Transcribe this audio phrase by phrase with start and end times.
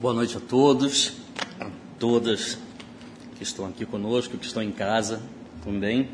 [0.00, 1.14] Boa noite a todos,
[1.58, 2.56] a todas
[3.34, 5.20] que estão aqui conosco, que estão em casa
[5.64, 6.08] também.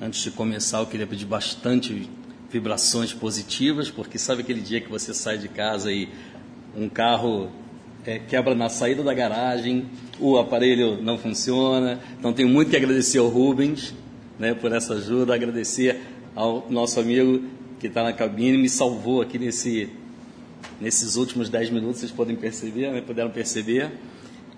[0.00, 2.08] Antes de começar, eu queria pedir bastante
[2.50, 6.08] vibrações positivas, porque sabe aquele dia que você sai de casa e
[6.74, 7.50] um carro
[8.06, 12.00] é, quebra na saída da garagem, o aparelho não funciona.
[12.18, 13.94] Então, tenho muito que agradecer ao Rubens
[14.38, 16.00] né, por essa ajuda, agradecer
[16.34, 17.44] ao nosso amigo
[17.78, 19.90] que está na cabine, me salvou aqui nesse
[20.80, 23.90] nesses últimos 10 minutos, vocês podem perceber, né, puderam perceber.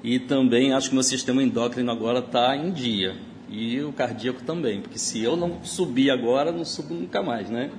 [0.02, 3.16] E também acho que meu sistema endócrino agora está em dia.
[3.48, 7.70] E o cardíaco também, porque se eu não subir agora, não subo nunca mais, né?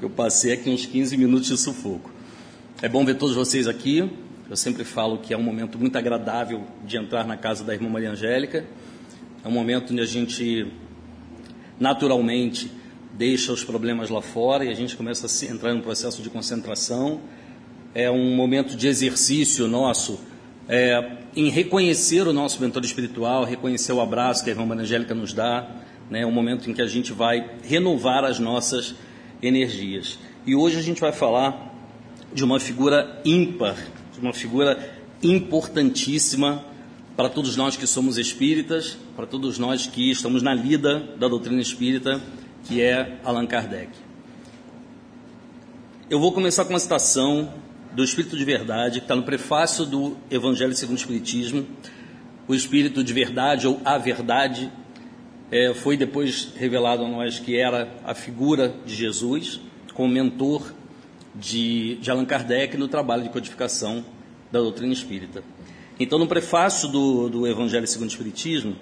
[0.00, 2.10] Eu passei aqui uns 15 minutos de sufoco.
[2.80, 4.10] É bom ver todos vocês aqui.
[4.48, 7.88] Eu sempre falo que é um momento muito agradável de entrar na casa da irmã
[7.90, 8.64] Maria Angélica.
[9.44, 10.66] É um momento onde a gente
[11.78, 12.70] naturalmente
[13.12, 17.20] deixa os problemas lá fora e a gente começa a entrar no processo de concentração
[17.94, 20.20] é um momento de exercício nosso
[20.68, 25.14] é, em reconhecer o nosso mentor espiritual, reconhecer o abraço que a irmã Maria Angélica
[25.14, 25.68] nos dá,
[26.08, 28.94] né, um momento em que a gente vai renovar as nossas
[29.42, 30.18] energias.
[30.46, 31.74] E hoje a gente vai falar
[32.32, 33.76] de uma figura ímpar,
[34.12, 34.78] de uma figura
[35.22, 36.64] importantíssima
[37.16, 41.60] para todos nós que somos espíritas, para todos nós que estamos na lida da doutrina
[41.60, 42.20] espírita,
[42.64, 43.90] que é Allan Kardec.
[46.08, 47.52] Eu vou começar com uma citação
[47.92, 51.66] do Espírito de Verdade, que está no prefácio do Evangelho segundo o Espiritismo.
[52.46, 54.70] O Espírito de Verdade, ou a Verdade,
[55.50, 59.60] é, foi depois revelado a nós que era a figura de Jesus,
[59.94, 60.72] como mentor
[61.34, 64.04] de, de Allan Kardec no trabalho de codificação
[64.50, 65.42] da doutrina espírita.
[65.98, 68.76] Então, no prefácio do, do Evangelho segundo o Espiritismo,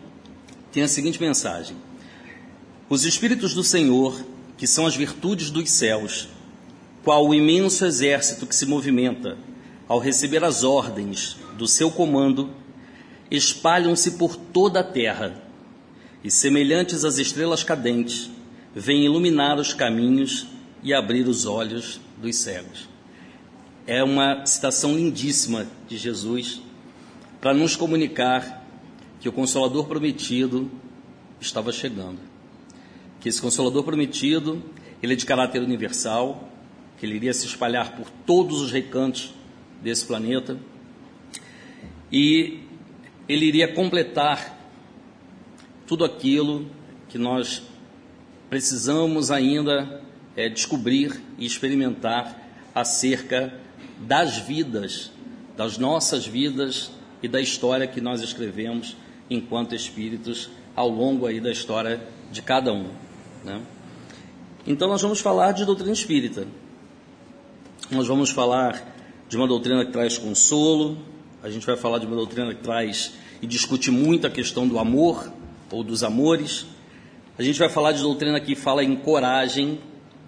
[0.70, 1.76] tem a seguinte mensagem:
[2.88, 4.24] Os Espíritos do Senhor,
[4.56, 6.28] que são as virtudes dos céus,
[7.04, 9.36] qual o imenso exército que se movimenta
[9.88, 12.50] ao receber as ordens do seu comando,
[13.30, 15.42] espalham-se por toda a terra
[16.22, 18.30] e, semelhantes às estrelas cadentes,
[18.74, 20.46] vêm iluminar os caminhos
[20.82, 22.88] e abrir os olhos dos cegos.
[23.86, 26.60] É uma citação lindíssima de Jesus
[27.40, 28.66] para nos comunicar
[29.20, 30.70] que o Consolador prometido
[31.40, 32.18] estava chegando.
[33.20, 34.62] Que esse Consolador prometido,
[35.02, 36.47] ele é de caráter universal,
[36.98, 39.32] que ele iria se espalhar por todos os recantos
[39.82, 40.58] desse planeta
[42.10, 42.60] e
[43.28, 44.56] ele iria completar
[45.86, 46.66] tudo aquilo
[47.08, 47.62] que nós
[48.48, 50.02] precisamos ainda
[50.36, 53.52] é, descobrir e experimentar acerca
[53.98, 55.10] das vidas,
[55.56, 56.90] das nossas vidas
[57.22, 58.96] e da história que nós escrevemos
[59.28, 62.00] enquanto espíritos ao longo aí da história
[62.30, 62.90] de cada um.
[63.44, 63.60] Né?
[64.66, 66.46] Então nós vamos falar de doutrina espírita.
[67.90, 68.86] Nós vamos falar
[69.30, 70.98] de uma doutrina que traz consolo,
[71.42, 74.78] a gente vai falar de uma doutrina que traz e discute muito a questão do
[74.78, 75.32] amor
[75.70, 76.66] ou dos amores.
[77.38, 79.80] A gente vai falar de doutrina que fala em coragem.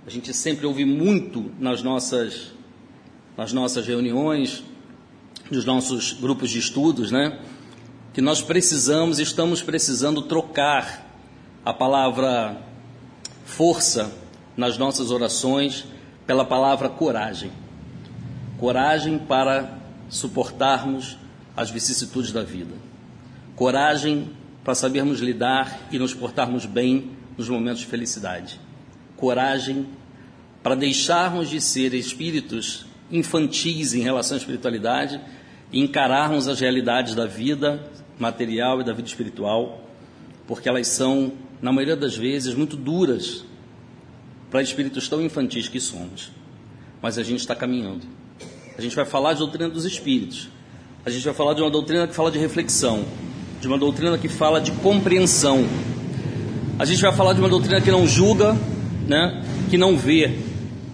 [0.07, 2.53] A gente sempre ouve muito nas nossas
[3.37, 4.65] nas nossas reuniões,
[5.51, 7.41] nos nossos grupos de estudos, né?
[8.15, 11.15] Que nós precisamos, estamos precisando trocar
[11.63, 12.57] a palavra
[13.45, 14.11] força
[14.57, 15.85] nas nossas orações
[16.31, 17.51] pela palavra coragem.
[18.57, 21.19] Coragem para suportarmos
[21.57, 22.73] as vicissitudes da vida.
[23.57, 24.31] Coragem
[24.63, 28.61] para sabermos lidar e nos portarmos bem nos momentos de felicidade.
[29.17, 29.89] Coragem
[30.63, 35.21] para deixarmos de ser espíritos infantis em relação à espiritualidade
[35.73, 39.85] e encararmos as realidades da vida material e da vida espiritual,
[40.47, 43.45] porque elas são, na maioria das vezes, muito duras
[44.51, 46.31] para espíritos tão infantis que somos.
[47.01, 48.07] Mas a gente está caminhando.
[48.77, 50.49] A gente vai falar de doutrina dos espíritos.
[51.05, 53.05] A gente vai falar de uma doutrina que fala de reflexão,
[53.61, 55.65] de uma doutrina que fala de compreensão.
[56.79, 58.57] A gente vai falar de uma doutrina que não julga,
[59.07, 59.43] né?
[59.71, 60.39] que não vê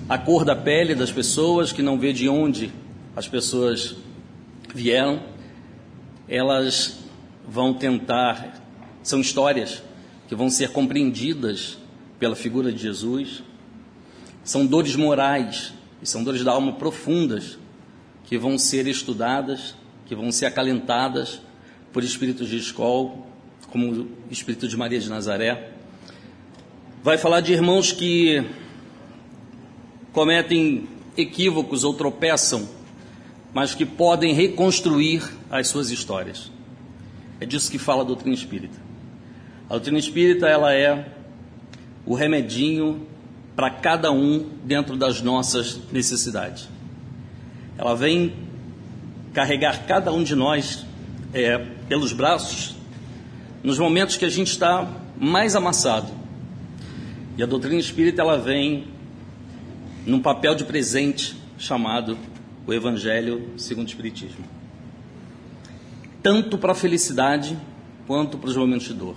[0.09, 2.71] a cor da pele das pessoas, que não vê de onde
[3.17, 3.97] as pessoas
[4.75, 5.21] vieram.
[6.29, 6.99] Elas
[7.49, 8.63] vão tentar,
[9.03, 9.83] são histórias
[10.29, 11.79] que vão ser compreendidas
[12.19, 13.43] pela figura de Jesus.
[14.45, 17.59] São dores morais e são dores da alma profundas
[18.25, 19.75] que vão ser estudadas,
[20.07, 21.41] que vão ser acalentadas
[21.93, 23.15] por espíritos de escola,
[23.71, 25.73] como o espírito de Maria de Nazaré.
[27.03, 28.45] Vai falar de irmãos que
[30.13, 32.69] cometem equívocos ou tropeçam,
[33.53, 36.51] mas que podem reconstruir as suas histórias.
[37.41, 38.77] É disso que fala a doutrina espírita.
[39.67, 41.16] A doutrina espírita ela é
[42.07, 43.07] o remedinho
[43.57, 46.69] para cada um dentro das nossas necessidades.
[47.77, 48.35] Ela vem
[49.33, 50.87] carregar cada um de nós
[51.35, 51.59] é,
[51.89, 52.77] pelos braços
[53.63, 54.89] nos momentos que a gente está
[55.19, 56.13] mais amassado.
[57.37, 58.87] E a doutrina espírita ela vem
[60.07, 62.17] num papel de presente chamado
[62.67, 64.45] o Evangelho segundo o Espiritismo.
[66.23, 67.57] Tanto para a felicidade
[68.07, 69.17] quanto para os momentos de dor.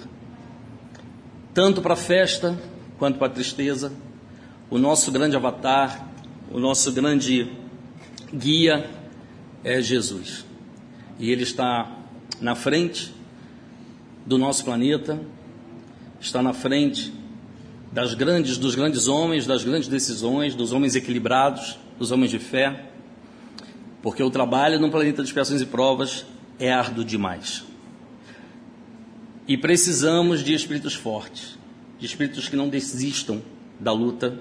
[1.54, 2.58] Tanto para a festa
[3.00, 3.92] quanto para a tristeza.
[4.70, 6.08] O nosso grande avatar,
[6.52, 7.50] o nosso grande
[8.32, 8.90] guia
[9.64, 10.46] é Jesus.
[11.18, 11.90] E ele está
[12.40, 13.14] na frente
[14.26, 15.20] do nosso planeta,
[16.20, 17.12] está na frente
[17.92, 22.86] das grandes, dos grandes homens, das grandes decisões, dos homens equilibrados, dos homens de fé,
[24.02, 26.26] porque o trabalho no planeta de expiações e provas
[26.60, 27.64] é árduo demais.
[29.48, 31.59] E precisamos de espíritos fortes,
[32.00, 33.42] de espíritos que não desistam
[33.80, 34.40] da luta.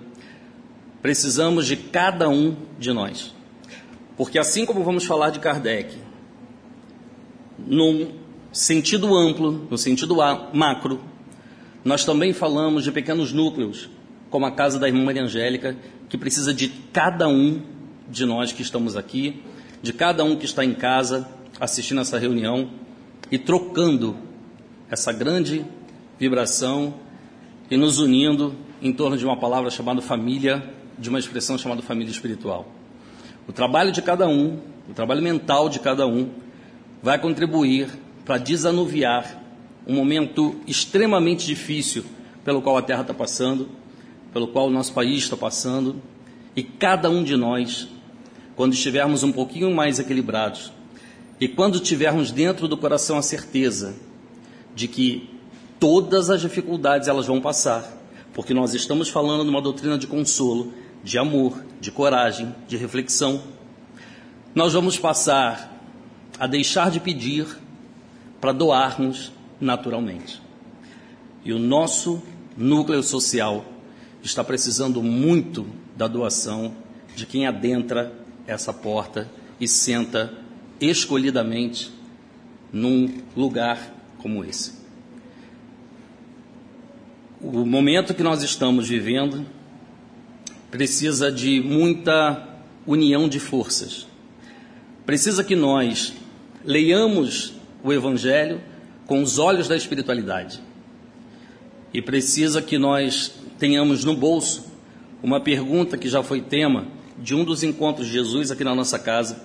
[1.03, 3.35] Precisamos de cada um de nós.
[4.17, 5.97] Porque assim como vamos falar de Kardec,
[7.59, 8.13] num
[8.53, 10.17] sentido amplo, no sentido
[10.53, 11.01] macro,
[11.85, 13.89] nós também falamos de pequenos núcleos,
[14.31, 15.77] como a casa da irmã Maria Angélica,
[16.09, 17.63] que precisa de cada um
[18.09, 19.43] de nós que estamos aqui,
[19.83, 21.29] de cada um que está em casa
[21.61, 22.71] assistindo essa reunião
[23.31, 24.17] e trocando
[24.91, 25.65] essa grande
[26.19, 26.95] vibração
[27.71, 30.63] e nos unindo em torno de uma palavra chamada família,
[30.99, 32.67] de uma expressão chamada família espiritual.
[33.47, 36.29] O trabalho de cada um, o trabalho mental de cada um,
[37.03, 37.89] vai contribuir
[38.25, 39.43] para desanuviar
[39.87, 42.05] um momento extremamente difícil
[42.45, 43.69] pelo qual a Terra está passando,
[44.33, 45.97] pelo qual o nosso país está passando,
[46.55, 47.89] e cada um de nós,
[48.57, 50.73] quando estivermos um pouquinho mais equilibrados,
[51.41, 53.95] e quando tivermos dentro do coração a certeza
[54.75, 55.38] de que
[55.79, 57.85] todas as dificuldades elas vão passar,
[58.33, 60.73] porque nós estamos falando de uma doutrina de consolo,
[61.03, 63.43] de amor, de coragem, de reflexão,
[64.55, 65.77] nós vamos passar
[66.39, 67.47] a deixar de pedir
[68.41, 70.41] para doarmos naturalmente.
[71.45, 72.23] E o nosso
[72.57, 73.65] núcleo social
[74.23, 75.67] está precisando muito
[75.97, 76.75] da doação
[77.15, 78.13] de quem adentra
[78.47, 79.29] essa porta
[79.61, 80.33] e senta
[80.81, 81.93] escolhidamente
[82.73, 84.73] num lugar como esse.
[87.41, 89.47] O momento que nós estamos vivendo
[90.73, 92.49] precisa de muita
[92.85, 94.09] união de forças.
[95.07, 96.13] Precisa que nós
[96.65, 98.61] leiamos o Evangelho
[99.07, 100.61] com os olhos da espiritualidade.
[101.95, 104.67] E precisa que nós tenhamos no bolso
[105.23, 108.99] uma pergunta que já foi tema de um dos encontros de Jesus aqui na nossa
[108.99, 109.45] casa,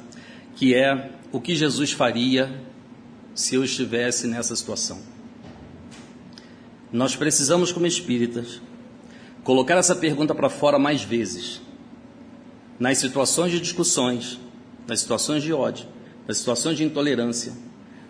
[0.55, 2.51] que é o que Jesus faria
[3.35, 5.12] se eu estivesse nessa situação.
[6.93, 8.61] Nós precisamos, como espíritas,
[9.43, 11.59] colocar essa pergunta para fora mais vezes,
[12.79, 14.39] nas situações de discussões,
[14.87, 15.87] nas situações de ódio,
[16.27, 17.51] nas situações de intolerância,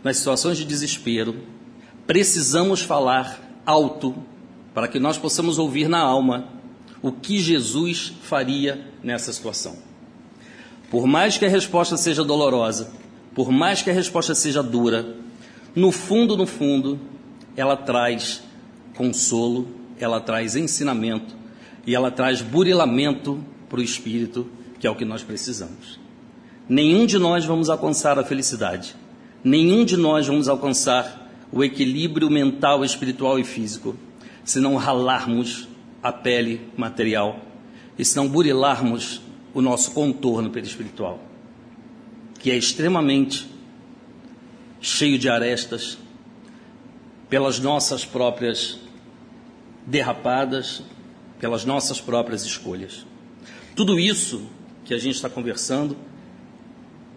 [0.03, 1.33] nas situações de desespero,
[2.05, 4.13] precisamos falar alto
[4.73, 6.49] para que nós possamos ouvir na alma
[7.01, 9.77] o que Jesus faria nessa situação.
[10.91, 12.91] Por mais que a resposta seja dolorosa,
[13.33, 15.15] por mais que a resposta seja dura,
[15.73, 16.99] no fundo, no fundo,
[17.55, 18.43] ela traz
[18.95, 19.67] consolo,
[19.99, 21.35] ela traz ensinamento
[21.85, 24.47] e ela traz burilamento para o espírito,
[24.79, 25.99] que é o que nós precisamos.
[26.67, 28.95] Nenhum de nós vamos alcançar a felicidade
[29.43, 33.95] nenhum de nós vamos alcançar o equilíbrio mental, espiritual e físico
[34.43, 35.67] se não ralarmos
[36.01, 37.39] a pele material
[37.97, 39.21] e se não burilarmos
[39.53, 41.21] o nosso contorno perispiritual,
[42.39, 43.47] que é extremamente
[44.81, 45.97] cheio de arestas
[47.29, 48.79] pelas nossas próprias
[49.85, 50.81] derrapadas,
[51.39, 53.05] pelas nossas próprias escolhas.
[53.75, 54.43] Tudo isso
[54.85, 55.97] que a gente está conversando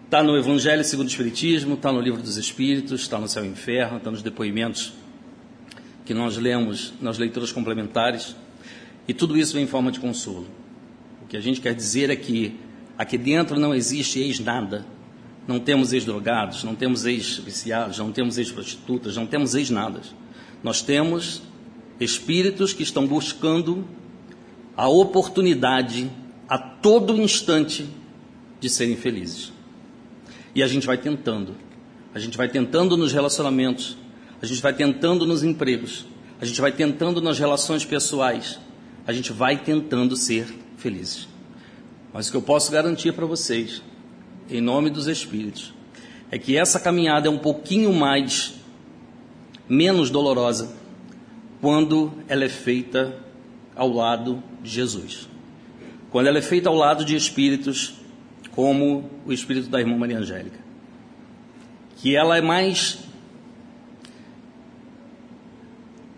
[0.07, 3.49] Está no Evangelho segundo o Espiritismo, está no Livro dos Espíritos, está no Céu e
[3.49, 4.93] Inferno, está nos depoimentos
[6.05, 8.33] que nós lemos nas leituras complementares.
[9.05, 10.47] E tudo isso vem em forma de consolo.
[11.21, 12.57] O que a gente quer dizer é que
[12.97, 14.85] aqui dentro não existe ex-nada.
[15.47, 20.01] Não temos ex-drogados, não temos ex-viciados, não temos ex-prostitutas, não temos ex-nada.
[20.61, 21.41] Nós temos
[21.99, 23.87] espíritos que estão buscando
[24.75, 26.11] a oportunidade
[26.47, 27.87] a todo instante
[28.59, 29.51] de serem felizes.
[30.53, 31.55] E a gente vai tentando.
[32.13, 33.97] A gente vai tentando nos relacionamentos,
[34.41, 36.05] a gente vai tentando nos empregos,
[36.41, 38.59] a gente vai tentando nas relações pessoais,
[39.05, 41.27] a gente vai tentando ser felizes.
[42.11, 43.83] Mas o que eu posso garantir para vocês,
[44.49, 45.73] em nome dos Espíritos,
[46.29, 48.55] é que essa caminhada é um pouquinho mais,
[49.67, 50.75] menos dolorosa,
[51.61, 53.17] quando ela é feita
[53.75, 55.27] ao lado de Jesus.
[56.09, 57.95] Quando ela é feita ao lado de espíritos
[58.51, 60.57] como o espírito da irmã Maria Angélica.
[61.97, 62.99] que ela é mais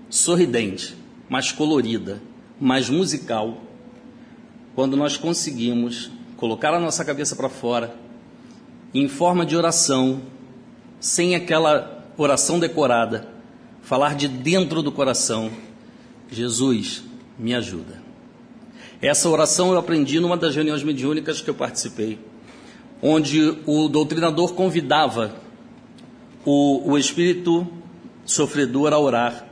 [0.09, 0.93] sorridente,
[1.29, 2.21] mais colorida,
[2.59, 3.61] mais musical,
[4.75, 7.95] quando nós conseguimos colocar a nossa cabeça para fora
[8.93, 10.21] em forma de oração,
[10.99, 13.27] sem aquela oração decorada,
[13.81, 15.51] falar de dentro do coração:
[16.29, 17.03] Jesus,
[17.37, 18.01] me ajuda.
[19.01, 22.19] Essa oração eu aprendi numa das reuniões mediúnicas que eu participei,
[23.01, 25.33] onde o doutrinador convidava
[26.43, 27.65] o, o espírito
[28.25, 29.47] sofredor a orar,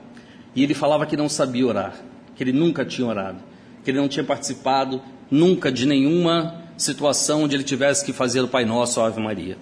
[0.53, 1.95] e ele falava que não sabia orar,
[2.35, 3.39] que ele nunca tinha orado,
[3.83, 5.01] que ele não tinha participado
[5.31, 9.57] nunca de nenhuma situação onde ele tivesse que fazer o Pai Nosso a Ave Maria.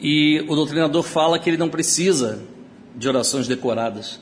[0.00, 2.42] E o doutrinador fala que ele não precisa
[2.96, 4.20] de orações decoradas,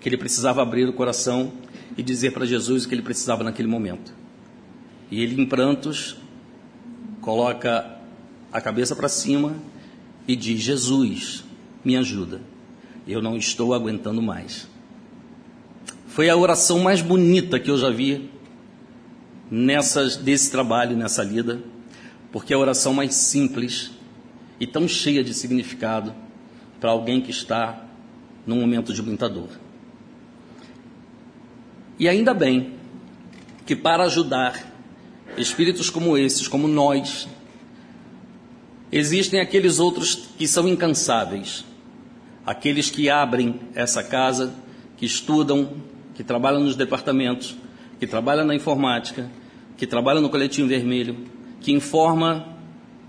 [0.00, 1.52] que ele precisava abrir o coração
[1.96, 4.12] e dizer para Jesus o que ele precisava naquele momento.
[5.10, 6.16] E ele, em prantos,
[7.20, 7.98] coloca
[8.52, 9.54] a cabeça para cima
[10.26, 11.44] e diz: Jesus,
[11.84, 12.40] me ajuda,
[13.06, 14.68] eu não estou aguentando mais.
[16.08, 18.28] Foi a oração mais bonita que eu já vi
[19.52, 21.60] nessas, desse trabalho, nessa lida,
[22.32, 23.90] porque é a oração mais simples
[24.58, 26.14] e tão cheia de significado
[26.80, 27.84] para alguém que está
[28.46, 29.50] num momento de muita dor.
[31.98, 32.72] E ainda bem
[33.66, 34.72] que para ajudar
[35.36, 37.28] espíritos como esses, como nós,
[38.90, 41.62] existem aqueles outros que são incansáveis,
[42.46, 44.54] aqueles que abrem essa casa,
[44.96, 45.76] que estudam,
[46.14, 47.54] que trabalham nos departamentos,
[48.00, 49.30] que trabalham na informática,
[49.82, 51.16] que trabalham no Coletivo Vermelho,
[51.60, 52.56] que informa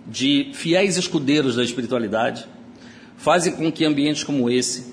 [0.08, 2.48] de fiéis escudeiros da espiritualidade,
[3.16, 4.92] fazem com que ambientes como esse,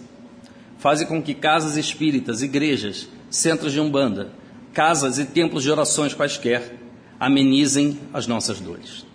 [0.77, 4.31] fazem com que casas espíritas, igrejas, centros de umbanda,
[4.75, 6.77] casas e templos de orações quaisquer
[7.19, 9.07] amenizem as nossas dores.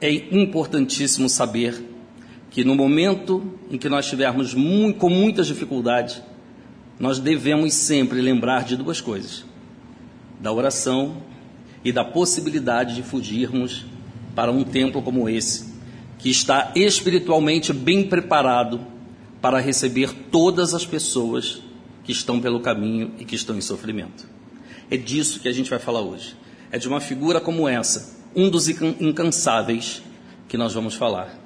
[0.00, 1.84] É importantíssimo saber
[2.48, 6.22] que no momento em que nós estivermos com muitas dificuldades,
[6.96, 9.44] nós devemos sempre lembrar de duas coisas:
[10.40, 11.16] da oração
[11.84, 13.84] e da possibilidade de fugirmos
[14.34, 15.74] para um templo como esse,
[16.18, 18.80] que está espiritualmente bem preparado
[19.40, 21.62] para receber todas as pessoas
[22.02, 24.26] que estão pelo caminho e que estão em sofrimento.
[24.90, 26.34] É disso que a gente vai falar hoje.
[26.70, 30.02] É de uma figura como essa, um dos incansáveis
[30.48, 31.38] que nós vamos falar,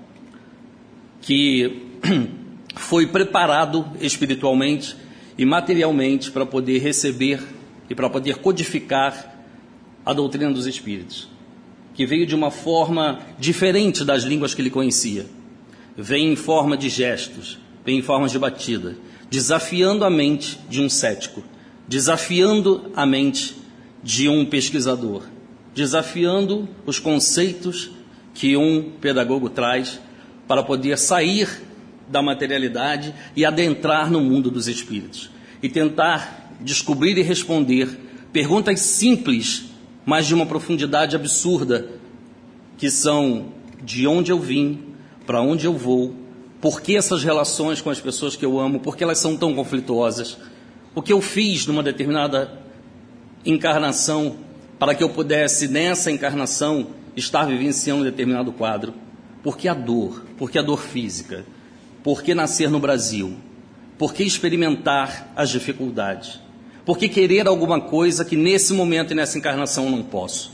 [1.20, 1.82] que
[2.76, 4.96] foi preparado espiritualmente
[5.36, 7.42] e materialmente para poder receber
[7.88, 9.36] e para poder codificar
[10.04, 11.28] a doutrina dos espíritos,
[11.94, 15.26] que veio de uma forma diferente das línguas que ele conhecia.
[15.96, 18.96] Vem em forma de gestos, vem em forma de batida,
[19.30, 21.42] desafiando a mente de um cético,
[21.86, 23.56] desafiando a mente
[24.02, 25.24] de um pesquisador,
[25.74, 27.90] desafiando os conceitos
[28.32, 30.00] que um pedagogo traz
[30.46, 31.48] para poder sair
[32.08, 35.30] da materialidade e adentrar no mundo dos espíritos
[35.62, 37.88] e tentar descobrir e responder
[38.32, 39.64] perguntas simples,
[40.04, 41.88] mas de uma profundidade absurda,
[42.76, 44.80] que são de onde eu vim,
[45.26, 46.14] para onde eu vou,
[46.60, 49.54] por que essas relações com as pessoas que eu amo, por que elas são tão
[49.54, 50.36] conflituosas?
[50.94, 52.58] O que eu fiz numa determinada
[53.44, 54.36] encarnação
[54.78, 58.94] para que eu pudesse, nessa encarnação, estar vivenciando um determinado quadro?
[59.42, 60.24] Por que a dor?
[60.36, 61.44] Por que a dor física?
[62.02, 63.36] Por que nascer no Brasil?
[63.96, 66.40] Por que experimentar as dificuldades?
[66.88, 70.50] Por que querer alguma coisa que nesse momento e nessa encarnação não posso?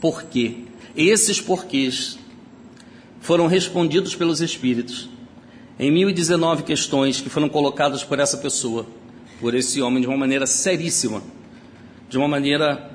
[0.00, 0.58] Por quê?
[0.96, 2.16] Esses porquês
[3.20, 5.08] foram respondidos pelos Espíritos
[5.80, 8.86] em 1019 questões que foram colocadas por essa pessoa,
[9.40, 11.20] por esse homem, de uma maneira seríssima,
[12.08, 12.88] de uma maneira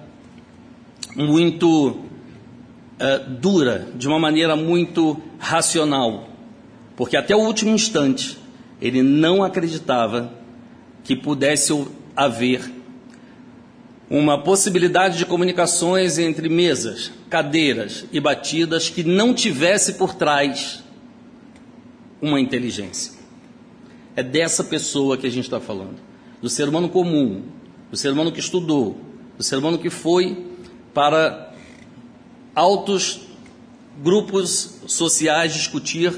[1.13, 6.29] muito uh, dura, de uma maneira muito racional,
[6.95, 8.37] porque até o último instante
[8.81, 10.31] ele não acreditava
[11.03, 11.73] que pudesse
[12.15, 12.76] haver
[14.09, 20.83] uma possibilidade de comunicações entre mesas, cadeiras e batidas que não tivesse por trás
[22.21, 23.13] uma inteligência.
[24.15, 25.97] É dessa pessoa que a gente está falando,
[26.41, 27.43] do ser humano comum,
[27.91, 28.97] do ser humano que estudou,
[29.37, 30.45] do ser humano que foi
[30.93, 31.53] para
[32.55, 33.21] altos
[34.01, 36.13] grupos sociais discutir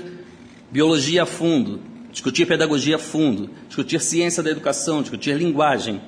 [0.72, 1.82] biologia a fundo,
[2.12, 6.00] discutir pedagogia a fundo, discutir ciência da educação, discutir linguagem,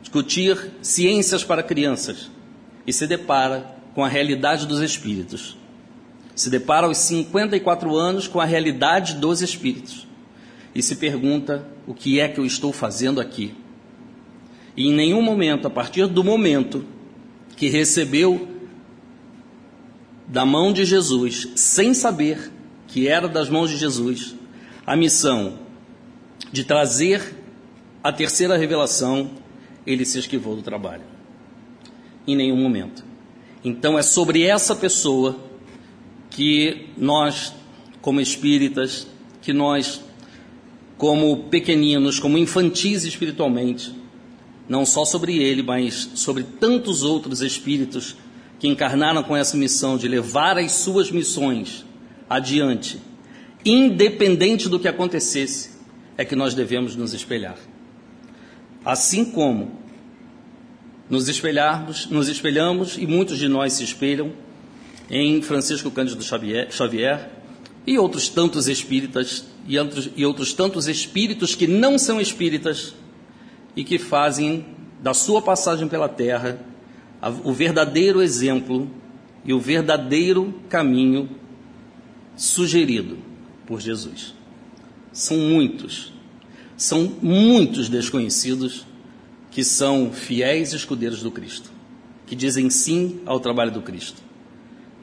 [0.00, 2.30] discutir ciências para crianças
[2.86, 5.60] e se depara com a realidade dos espíritos
[6.40, 10.06] se depara aos 54 anos com a realidade dos espíritos
[10.74, 13.54] e se pergunta: o que é que eu estou fazendo aqui?
[14.74, 16.82] E em nenhum momento, a partir do momento
[17.56, 18.48] que recebeu
[20.26, 22.50] da mão de Jesus, sem saber
[22.86, 24.34] que era das mãos de Jesus,
[24.86, 25.58] a missão
[26.50, 27.36] de trazer
[28.02, 29.30] a terceira revelação,
[29.86, 31.02] ele se esquivou do trabalho.
[32.26, 33.04] Em nenhum momento.
[33.64, 35.38] Então é sobre essa pessoa
[36.30, 37.52] que nós,
[38.00, 39.06] como espíritas,
[39.42, 40.02] que nós,
[40.96, 43.92] como pequeninos, como infantis espiritualmente,
[44.68, 48.16] não só sobre ele, mas sobre tantos outros espíritos
[48.58, 51.84] que encarnaram com essa missão de levar as suas missões
[52.28, 53.00] adiante,
[53.64, 55.70] independente do que acontecesse,
[56.16, 57.56] é que nós devemos nos espelhar.
[58.84, 59.78] Assim como
[61.08, 64.32] nos espelharmos, nos espelhamos e muitos de nós se espelham
[65.10, 67.30] em Francisco Cândido Xavier,
[67.86, 72.94] e outros tantos espíritas e outros, e outros tantos espíritos que não são espíritas
[73.74, 74.66] e que fazem
[75.02, 76.60] da sua passagem pela terra
[77.44, 78.88] o verdadeiro exemplo
[79.44, 81.28] e o verdadeiro caminho
[82.36, 83.18] sugerido
[83.66, 84.34] por Jesus.
[85.12, 86.12] São muitos,
[86.80, 88.86] são muitos desconhecidos
[89.50, 91.70] que são fiéis escudeiros do Cristo,
[92.26, 94.22] que dizem sim ao trabalho do Cristo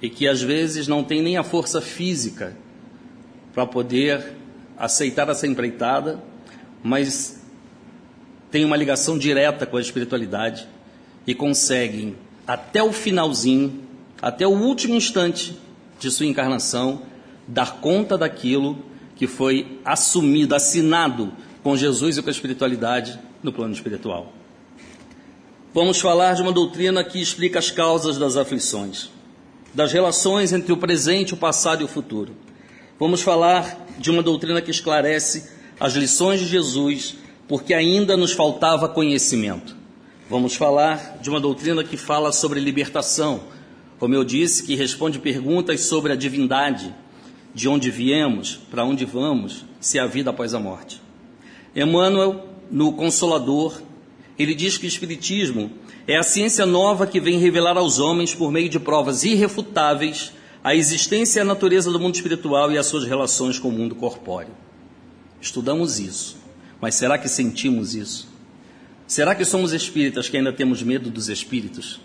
[0.02, 2.58] e que às vezes não têm nem a força física
[3.54, 4.34] para poder
[4.76, 6.20] aceitar essa empreitada,
[6.82, 7.46] mas
[8.50, 10.68] têm uma ligação direta com a espiritualidade
[11.28, 12.16] e conseguem,
[12.48, 13.84] até o finalzinho,
[14.20, 15.56] até o último instante
[16.00, 17.04] de sua encarnação,
[17.48, 18.84] dar conta daquilo
[19.16, 21.32] que foi assumido, assinado
[21.68, 24.32] com Jesus e com a espiritualidade no plano espiritual.
[25.74, 29.10] Vamos falar de uma doutrina que explica as causas das aflições
[29.74, 32.32] das relações entre o presente, o passado e o futuro.
[32.98, 37.18] Vamos falar de uma doutrina que esclarece as lições de Jesus,
[37.50, 39.76] porque ainda nos faltava conhecimento.
[40.30, 43.42] Vamos falar de uma doutrina que fala sobre libertação,
[44.00, 46.96] como eu disse, que responde perguntas sobre a divindade,
[47.54, 51.06] de onde viemos, para onde vamos, se há vida após a morte.
[51.80, 53.80] Emmanuel, no Consolador,
[54.38, 55.70] ele diz que o Espiritismo
[56.08, 60.74] é a ciência nova que vem revelar aos homens, por meio de provas irrefutáveis, a
[60.74, 64.56] existência e a natureza do mundo espiritual e as suas relações com o mundo corpóreo.
[65.40, 66.38] Estudamos isso,
[66.82, 68.28] mas será que sentimos isso?
[69.06, 72.02] Será que somos espíritas que ainda temos medo dos espíritos?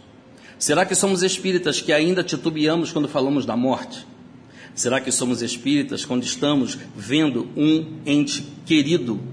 [0.58, 4.06] Será que somos espíritas que ainda titubeamos quando falamos da morte?
[4.74, 9.31] Será que somos espíritas quando estamos vendo um ente querido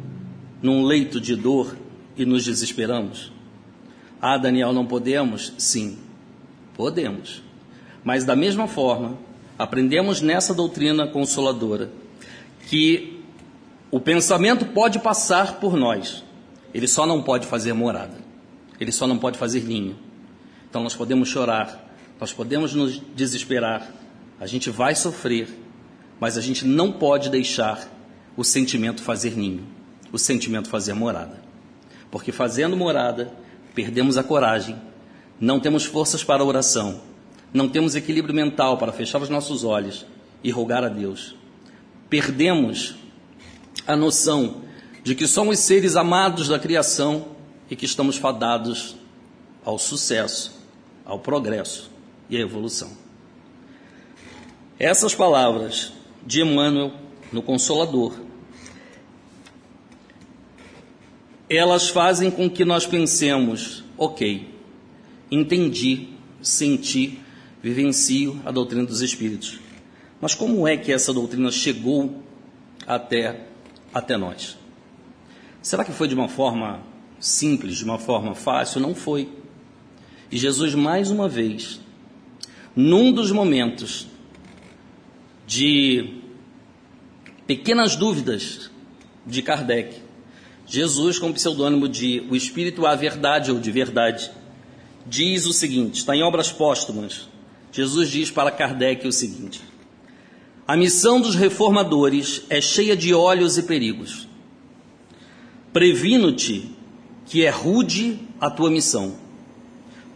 [0.61, 1.75] num leito de dor
[2.17, 3.31] e nos desesperamos?
[4.21, 5.53] Ah, Daniel, não podemos?
[5.57, 5.97] Sim,
[6.73, 7.41] podemos.
[8.03, 9.17] Mas da mesma forma,
[9.57, 11.89] aprendemos nessa doutrina consoladora
[12.67, 13.19] que
[13.91, 16.23] o pensamento pode passar por nós,
[16.73, 18.17] ele só não pode fazer morada,
[18.79, 19.97] ele só não pode fazer ninho.
[20.69, 23.91] Então nós podemos chorar, nós podemos nos desesperar,
[24.39, 25.47] a gente vai sofrer,
[26.19, 27.89] mas a gente não pode deixar
[28.37, 29.65] o sentimento fazer ninho,
[30.11, 31.41] o sentimento fazer morada.
[32.11, 33.31] Porque fazendo morada,
[33.75, 34.75] perdemos a coragem,
[35.39, 37.01] não temos forças para a oração,
[37.53, 40.05] não temos equilíbrio mental para fechar os nossos olhos
[40.43, 41.35] e rogar a Deus.
[42.09, 42.95] Perdemos
[43.85, 44.61] a noção
[45.03, 47.27] de que somos seres amados da criação
[47.69, 48.95] e que estamos fadados
[49.63, 50.59] ao sucesso,
[51.05, 51.89] ao progresso
[52.29, 52.91] e à evolução.
[54.77, 55.91] Essas palavras
[56.25, 56.93] de Emmanuel
[57.31, 58.13] no Consolador
[61.49, 64.47] elas fazem com que nós pensemos, ok,
[65.31, 66.09] entendi,
[66.41, 67.19] senti,
[67.61, 69.59] vivencio a doutrina dos Espíritos.
[70.21, 72.23] Mas como é que essa doutrina chegou
[72.85, 73.47] até,
[73.93, 74.57] até nós?
[75.61, 76.81] Será que foi de uma forma
[77.19, 78.79] simples, de uma forma fácil?
[78.79, 79.29] Não foi.
[80.31, 81.79] E Jesus, mais uma vez,
[82.75, 84.07] num dos momentos
[85.47, 86.21] de
[87.47, 88.69] pequenas dúvidas
[89.25, 89.98] de Kardec,
[90.69, 94.29] Jesus, com o pseudônimo de O Espírito à Verdade ou de Verdade,
[95.03, 97.27] diz o seguinte: está em Obras Póstumas.
[97.71, 99.61] Jesus diz para Kardec o seguinte:
[100.67, 104.27] A missão dos reformadores é cheia de olhos e perigos.
[105.73, 106.69] Previno-te
[107.25, 109.15] que é rude a tua missão,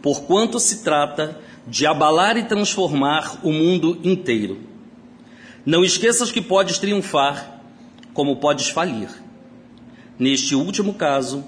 [0.00, 1.36] porquanto se trata
[1.66, 4.60] de abalar e transformar o mundo inteiro.
[5.66, 7.60] Não esqueças que podes triunfar,
[8.12, 9.23] como podes falir.
[10.18, 11.44] Neste último caso,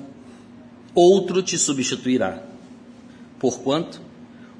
[0.95, 2.43] outro te substituirá.
[3.39, 4.01] Porquanto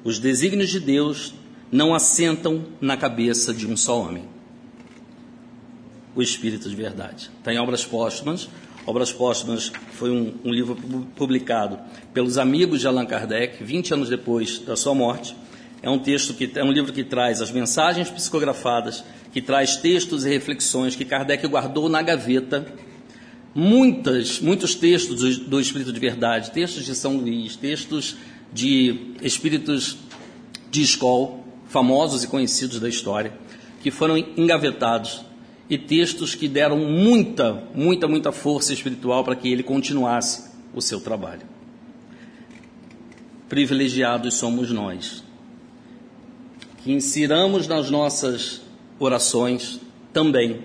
[0.03, 1.33] os desígnios de Deus
[1.71, 4.23] não assentam na cabeça de um só homem.
[6.15, 7.29] O Espírito de Verdade.
[7.37, 8.49] Está em Obras Póstumas.
[8.85, 10.77] Obras Póstumas foi um, um livro
[11.15, 11.77] publicado
[12.13, 15.35] pelos amigos de Allan Kardec, 20 anos depois da sua morte.
[15.81, 20.25] é um texto que é um livro que traz as mensagens psicografadas, que traz textos
[20.25, 22.65] e reflexões que Kardec guardou na gaveta.
[23.59, 28.15] Muitas, muitos textos do, do Espírito de Verdade, textos de São Luís, textos
[28.53, 29.97] de espíritos
[30.69, 33.33] de escola, famosos e conhecidos da história,
[33.81, 35.25] que foram engavetados
[35.67, 41.01] e textos que deram muita, muita, muita força espiritual para que ele continuasse o seu
[41.01, 41.41] trabalho.
[43.49, 45.23] Privilegiados somos nós,
[46.83, 48.61] que insiramos nas nossas
[48.99, 49.79] orações
[50.13, 50.59] também,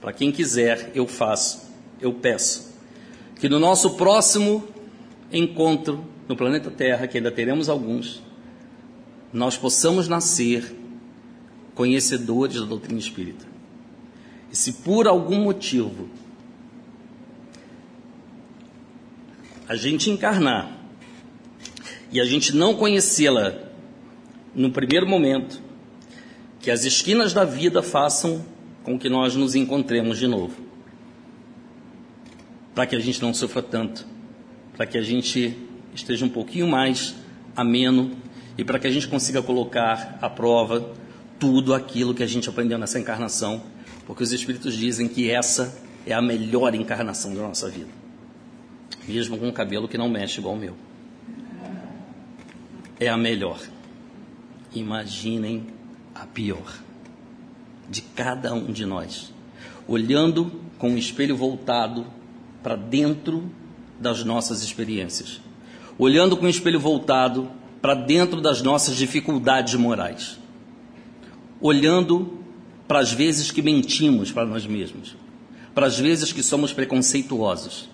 [0.00, 1.67] para quem quiser, eu faço,
[2.00, 2.74] eu peço,
[3.36, 4.66] que no nosso próximo
[5.32, 8.22] encontro no planeta Terra, que ainda teremos alguns,
[9.32, 10.74] nós possamos nascer
[11.74, 13.46] conhecedores da doutrina espírita.
[14.52, 16.08] E se por algum motivo
[19.68, 20.76] a gente encarnar
[22.10, 23.54] e a gente não conhecê-la
[24.54, 25.60] no primeiro momento,
[26.60, 28.44] que as esquinas da vida façam
[28.82, 30.67] com que nós nos encontremos de novo.
[32.78, 34.06] Para que a gente não sofra tanto,
[34.76, 35.58] para que a gente
[35.92, 37.12] esteja um pouquinho mais
[37.56, 38.12] ameno
[38.56, 40.92] e para que a gente consiga colocar à prova
[41.40, 43.64] tudo aquilo que a gente aprendeu nessa encarnação,
[44.06, 47.90] porque os Espíritos dizem que essa é a melhor encarnação da nossa vida,
[49.08, 50.76] mesmo com um cabelo que não mexe igual o meu.
[53.00, 53.60] É a melhor.
[54.72, 55.66] Imaginem
[56.14, 56.78] a pior
[57.90, 59.34] de cada um de nós,
[59.88, 62.16] olhando com o espelho voltado
[62.62, 63.50] para dentro
[63.98, 65.40] das nossas experiências,
[65.98, 70.38] olhando com o espelho voltado para dentro das nossas dificuldades morais,
[71.60, 72.38] olhando
[72.86, 75.16] para as vezes que mentimos para nós mesmos,
[75.74, 77.88] para as vezes que somos preconceituosos,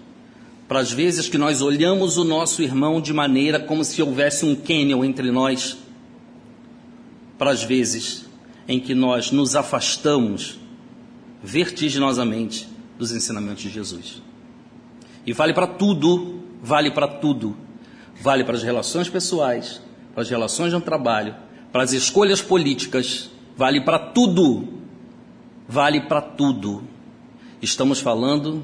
[0.67, 4.55] para as vezes que nós olhamos o nosso irmão de maneira como se houvesse um
[4.55, 5.77] cânion entre nós,
[7.37, 8.25] para as vezes
[8.67, 10.59] em que nós nos afastamos
[11.43, 12.67] vertiginosamente
[12.99, 14.23] dos ensinamentos de Jesus.
[15.27, 17.57] E vale para tudo, vale para tudo.
[18.21, 19.81] Vale para as relações pessoais,
[20.13, 21.35] para as relações no trabalho,
[21.73, 24.69] para as escolhas políticas, vale para tudo.
[25.69, 26.85] Vale para tudo.
[27.61, 28.63] Estamos falando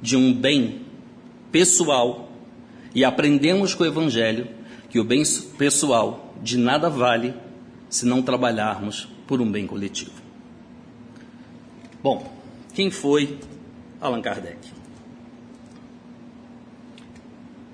[0.00, 0.82] de um bem
[1.52, 2.28] pessoal
[2.94, 4.48] e aprendemos com o Evangelho
[4.90, 5.22] que o bem
[5.56, 7.34] pessoal de nada vale
[7.88, 10.20] se não trabalharmos por um bem coletivo.
[12.02, 12.30] Bom,
[12.74, 13.38] quem foi
[14.00, 14.81] Allan Kardec?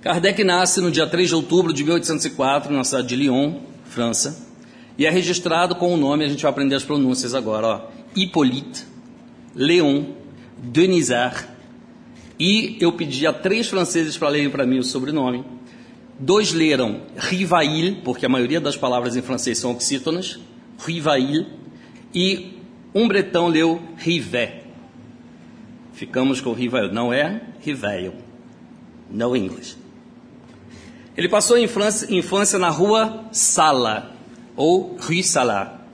[0.01, 4.47] Kardec nasce no dia 3 de outubro de 1804 na cidade de Lyon, França,
[4.97, 8.85] e é registrado com o nome, a gente vai aprender as pronúncias agora, ó, Hippolyte
[9.55, 10.07] Léon
[10.57, 11.47] Denisard.
[12.39, 15.45] E eu pedi a três franceses para lerem para mim o sobrenome.
[16.19, 20.39] Dois leram Rivail, porque a maioria das palavras em francês são oxítonas,
[20.85, 21.47] Rivail,
[22.15, 22.61] e
[22.95, 24.63] um bretão leu Rivet.
[25.93, 28.15] Ficamos com Rivail, não é Rivail,
[29.11, 29.77] no inglês.
[31.18, 34.14] Ele passou a infância, infância na rua Sala,
[34.54, 35.85] ou Rue Sala,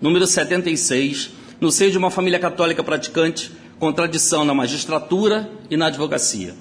[0.00, 5.88] número 76, no seio de uma família católica praticante, com tradição na magistratura e na
[5.88, 6.54] advocacia.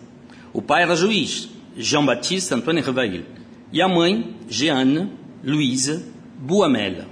[0.52, 3.24] O pai era juiz, Jean-Baptiste Antoine Revail,
[3.72, 5.10] e a mãe, Jeanne
[5.42, 6.04] Louise
[6.38, 7.08] Buamela,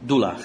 [0.00, 0.38] do lar.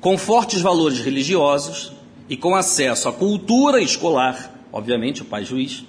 [0.00, 1.92] Com fortes valores religiosos
[2.28, 5.84] e com acesso à cultura escolar, obviamente o pai juiz,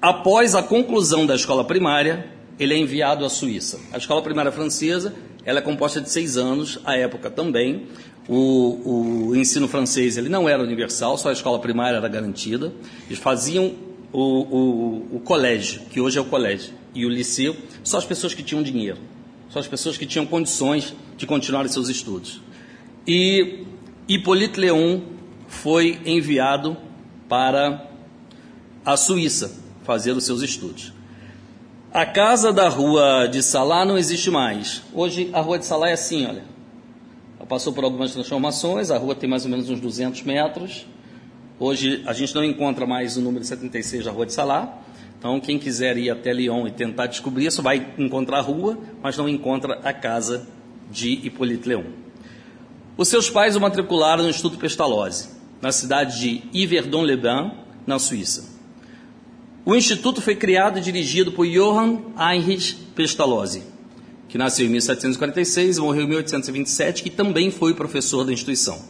[0.00, 2.26] Após a conclusão da escola primária,
[2.58, 3.78] ele é enviado à Suíça.
[3.92, 7.86] A escola primária francesa ela é composta de seis anos, à época também.
[8.26, 12.72] O, o ensino francês ele não era universal, só a escola primária era garantida.
[13.08, 13.74] Eles faziam
[14.10, 18.32] o, o, o colégio, que hoje é o colégio, e o liceu, só as pessoas
[18.32, 18.98] que tinham dinheiro,
[19.50, 22.40] só as pessoas que tinham condições de continuar seus estudos.
[23.06, 23.64] E
[24.08, 25.00] Hippolyte Léon
[25.46, 26.76] foi enviado
[27.28, 27.86] para
[28.84, 30.92] a Suíça fazer os seus estudos.
[31.92, 34.82] A casa da rua de Salá não existe mais.
[34.94, 36.44] Hoje a rua de Salá é assim, olha.
[37.36, 40.86] Ela passou por algumas transformações, a rua tem mais ou menos uns 200 metros.
[41.58, 44.78] Hoje a gente não encontra mais o número 76 da rua de Salá.
[45.18, 49.16] Então quem quiser ir até Lyon e tentar descobrir isso, vai encontrar a rua, mas
[49.16, 50.46] não encontra a casa
[50.90, 51.84] de Hippolyte Leon.
[52.96, 57.52] Os seus pais o matricularam no Instituto Pestalozzi, na cidade de Yverdon-les-Bains,
[57.86, 58.59] na Suíça.
[59.64, 63.62] O instituto foi criado e dirigido por Johann Heinrich Pestalozzi,
[64.26, 68.80] que nasceu em 1746 e morreu em 1827, que também foi professor da instituição.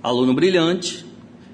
[0.00, 1.04] Aluno brilhante,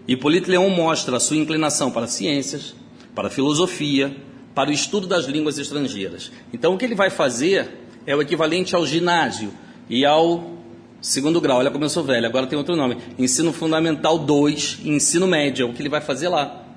[0.06, 2.74] Hipólito Leão mostra a sua inclinação para ciências,
[3.14, 4.14] para filosofia,
[4.54, 6.30] para o estudo das línguas estrangeiras.
[6.52, 9.52] Então, o que ele vai fazer é o equivalente ao ginásio
[9.88, 10.58] e ao
[11.00, 11.58] segundo grau.
[11.58, 12.98] Olha como eu sou velho, agora tem outro nome.
[13.18, 16.67] Ensino Fundamental 2 e Ensino Médio, é o que ele vai fazer lá.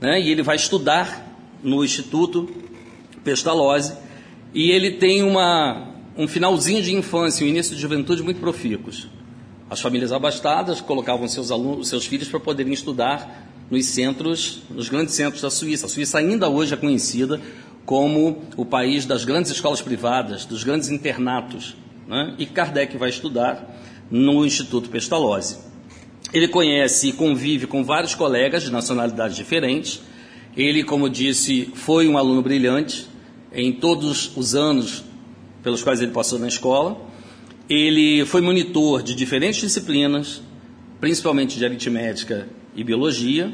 [0.00, 0.20] Né?
[0.20, 1.26] E ele vai estudar
[1.62, 2.48] no Instituto
[3.24, 3.94] Pestalozzi
[4.54, 9.08] e ele tem uma, um finalzinho de infância, um início de juventude muito profícuos.
[9.68, 15.14] As famílias abastadas colocavam seus alunos, seus filhos para poderem estudar nos centros, nos grandes
[15.14, 15.86] centros da Suíça.
[15.86, 17.40] A Suíça ainda hoje é conhecida
[17.84, 21.76] como o país das grandes escolas privadas, dos grandes internatos.
[22.06, 22.34] Né?
[22.38, 23.76] E Kardec vai estudar
[24.10, 25.67] no Instituto Pestalozzi.
[26.32, 30.00] Ele conhece e convive com vários colegas de nacionalidades diferentes.
[30.56, 33.06] Ele, como disse, foi um aluno brilhante
[33.52, 35.04] em todos os anos
[35.62, 37.00] pelos quais ele passou na escola.
[37.68, 40.42] Ele foi monitor de diferentes disciplinas,
[41.00, 43.52] principalmente de aritmética e biologia,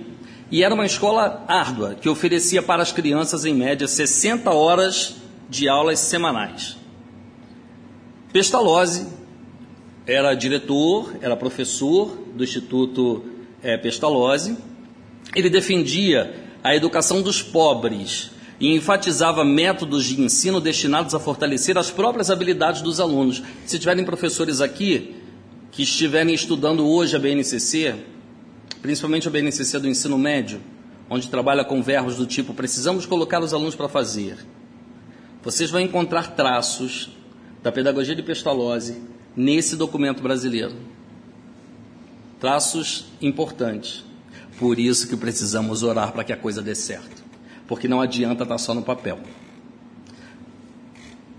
[0.51, 5.17] e era uma escola árdua, que oferecia para as crianças, em média, 60 horas
[5.49, 6.77] de aulas semanais.
[8.33, 9.07] Pestalozzi
[10.07, 13.25] era diretor, era professor do Instituto
[13.63, 14.57] é, Pestalozzi.
[15.35, 21.91] Ele defendia a educação dos pobres e enfatizava métodos de ensino destinados a fortalecer as
[21.91, 23.43] próprias habilidades dos alunos.
[23.67, 25.17] Se tiverem professores aqui
[25.71, 27.95] que estiverem estudando hoje a BNCC,
[28.81, 30.61] principalmente a BNCC do ensino médio,
[31.11, 34.39] onde trabalha com verbos do tipo precisamos colocar os alunos para fazer,
[35.43, 37.11] vocês vão encontrar traços
[37.63, 38.97] da pedagogia de Pestalozzi
[39.37, 40.94] nesse documento brasileiro.
[42.41, 44.05] Traços importantes.
[44.59, 47.25] Por isso que precisamos orar para que a coisa dê certo
[47.67, 49.19] porque não adianta estar só no papel.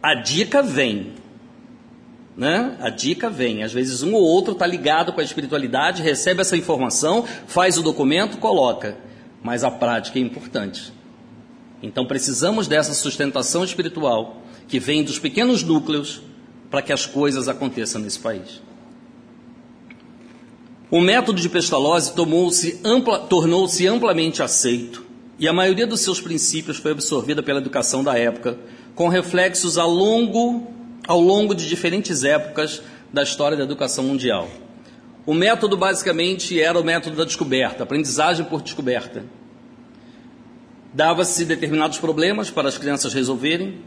[0.01, 1.13] A dica vem,
[2.37, 2.77] né?
[2.79, 3.63] A dica vem.
[3.63, 7.83] Às vezes um ou outro está ligado com a espiritualidade, recebe essa informação, faz o
[7.83, 8.97] documento, coloca.
[9.41, 10.93] Mas a prática é importante.
[11.81, 16.21] Então precisamos dessa sustentação espiritual que vem dos pequenos núcleos
[16.69, 18.61] para que as coisas aconteçam nesse país.
[20.91, 25.03] O método de Pestalozzi ampla, tornou-se amplamente aceito
[25.39, 28.57] e a maioria dos seus princípios foi absorvida pela educação da época,
[28.93, 30.71] com reflexos ao longo,
[31.07, 34.47] ao longo de diferentes épocas da história da educação mundial.
[35.25, 39.25] O método basicamente era o método da descoberta, aprendizagem por descoberta.
[40.93, 43.81] Dava-se determinados problemas para as crianças resolverem,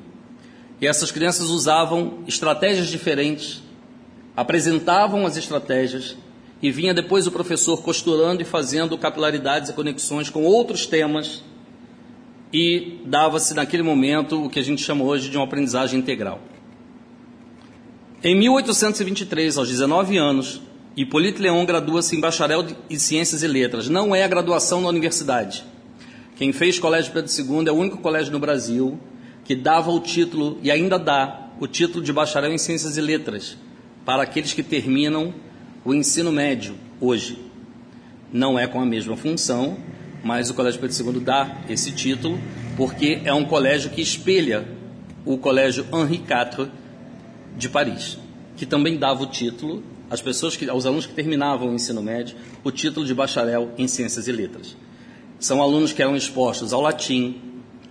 [0.80, 3.62] e essas crianças usavam estratégias diferentes,
[4.36, 6.16] apresentavam as estratégias
[6.62, 11.42] e vinha depois o professor costurando e fazendo capilaridades e conexões com outros temas
[12.52, 16.40] e dava-se naquele momento o que a gente chama hoje de uma aprendizagem integral.
[18.22, 20.60] Em 1823, aos 19 anos,
[20.96, 23.88] Hipólito Leon gradua-se em bacharel em Ciências e Letras.
[23.88, 25.64] Não é a graduação na universidade.
[26.34, 28.98] Quem fez Colégio Pedro II é o único colégio no Brasil
[29.44, 33.56] que dava o título, e ainda dá, o título de bacharel em Ciências e Letras
[34.04, 35.32] para aqueles que terminam
[35.84, 37.38] o ensino médio, hoje,
[38.32, 39.76] não é com a mesma função,
[40.22, 42.38] mas o Colégio Pedro II dá esse título
[42.76, 44.66] porque é um colégio que espelha
[45.24, 46.70] o Colégio Henri IV
[47.56, 48.18] de Paris,
[48.56, 52.36] que também dava o título às pessoas que, aos alunos que terminavam o ensino médio,
[52.64, 54.76] o título de bacharel em Ciências e Letras.
[55.38, 57.40] São alunos que eram expostos ao latim,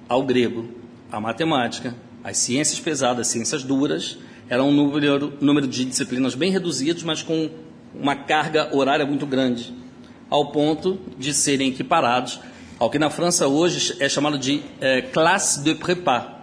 [0.08, 0.69] ao grego,
[1.12, 4.17] à matemática, às ciências pesadas, ciências duras.
[4.50, 7.50] Era um número, número de disciplinas bem reduzidos, mas com
[8.00, 9.74] uma carga horária muito grande,
[10.30, 12.40] ao ponto de serem equiparados
[12.80, 16.38] ao que na França hoje é chamado de é, classe de prépa.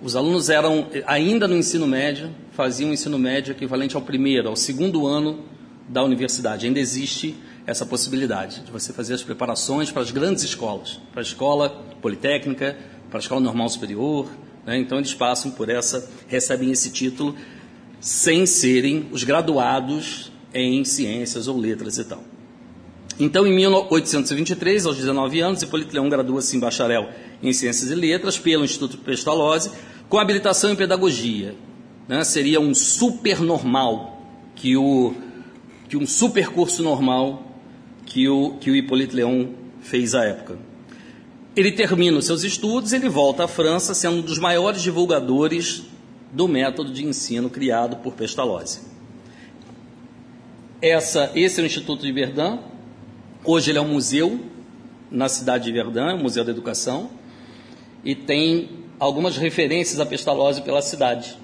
[0.00, 4.56] Os alunos eram, ainda no ensino médio, faziam o ensino médio equivalente ao primeiro, ao
[4.56, 5.40] segundo ano
[5.88, 6.66] da universidade.
[6.66, 11.22] Ainda existe essa possibilidade de você fazer as preparações para as grandes escolas, para a
[11.22, 11.70] escola
[12.00, 12.76] politécnica,
[13.08, 14.28] para a escola normal superior.
[14.64, 14.78] Né?
[14.78, 17.36] Então eles passam por essa, recebem esse título
[18.00, 22.22] sem serem os graduados em ciências ou letras e tal.
[23.18, 27.08] Então, em 1823, aos 19 anos, Hipólito Leão gradua-se em bacharel
[27.42, 29.70] em Ciências e Letras pelo Instituto Pestalozzi,
[30.08, 31.54] com habilitação em Pedagogia.
[32.08, 32.24] Né?
[32.24, 34.22] Seria um super normal,
[34.54, 35.14] que, o,
[35.88, 37.48] que um super curso normal
[38.06, 40.58] que o, que o Hipólito Leão fez à época.
[41.54, 45.82] Ele termina os seus estudos, ele volta à França, sendo um dos maiores divulgadores
[46.32, 48.91] do método de ensino criado por Pestalozzi.
[50.82, 52.58] Essa, esse é o Instituto de Verdun.
[53.44, 54.40] Hoje ele é um museu
[55.12, 57.08] na cidade de Verdun, é um museu da educação,
[58.02, 58.68] e tem
[58.98, 61.38] algumas referências a Pestalozzi pela cidade.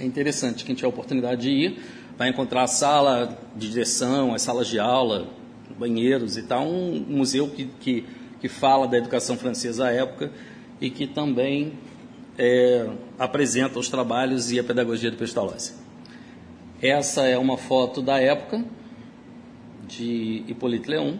[0.00, 1.78] É interessante, quem tiver a oportunidade de ir,
[2.18, 5.28] vai encontrar a sala de direção, as salas de aula,
[5.78, 8.04] banheiros e tal, um museu que, que,
[8.40, 10.32] que fala da educação francesa à época
[10.80, 11.74] e que também
[12.36, 15.83] é, apresenta os trabalhos e a pedagogia do Pestalozzi.
[16.84, 18.62] Essa é uma foto da época
[19.88, 21.18] de Hipólito Leão.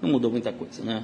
[0.00, 1.02] Não mudou muita coisa, né?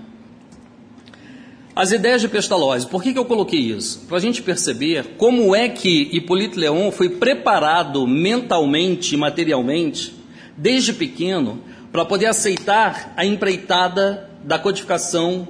[1.75, 4.07] As ideias de Pestalozzi, por que, que eu coloquei isso?
[4.07, 10.15] Para a gente perceber como é que Hipólito Leão foi preparado mentalmente e materialmente,
[10.57, 15.49] desde pequeno, para poder aceitar a empreitada da codificação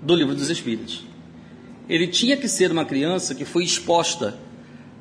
[0.00, 1.04] do Livro dos Espíritos.
[1.88, 4.38] Ele tinha que ser uma criança que foi exposta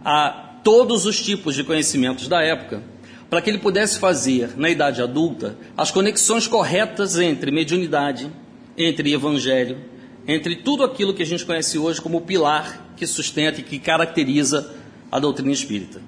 [0.03, 2.83] a todos os tipos de conhecimentos da época,
[3.29, 8.31] para que ele pudesse fazer, na idade adulta, as conexões corretas entre mediunidade,
[8.77, 9.77] entre evangelho,
[10.27, 13.79] entre tudo aquilo que a gente conhece hoje como o pilar que sustenta e que
[13.79, 14.73] caracteriza
[15.11, 16.01] a doutrina espírita.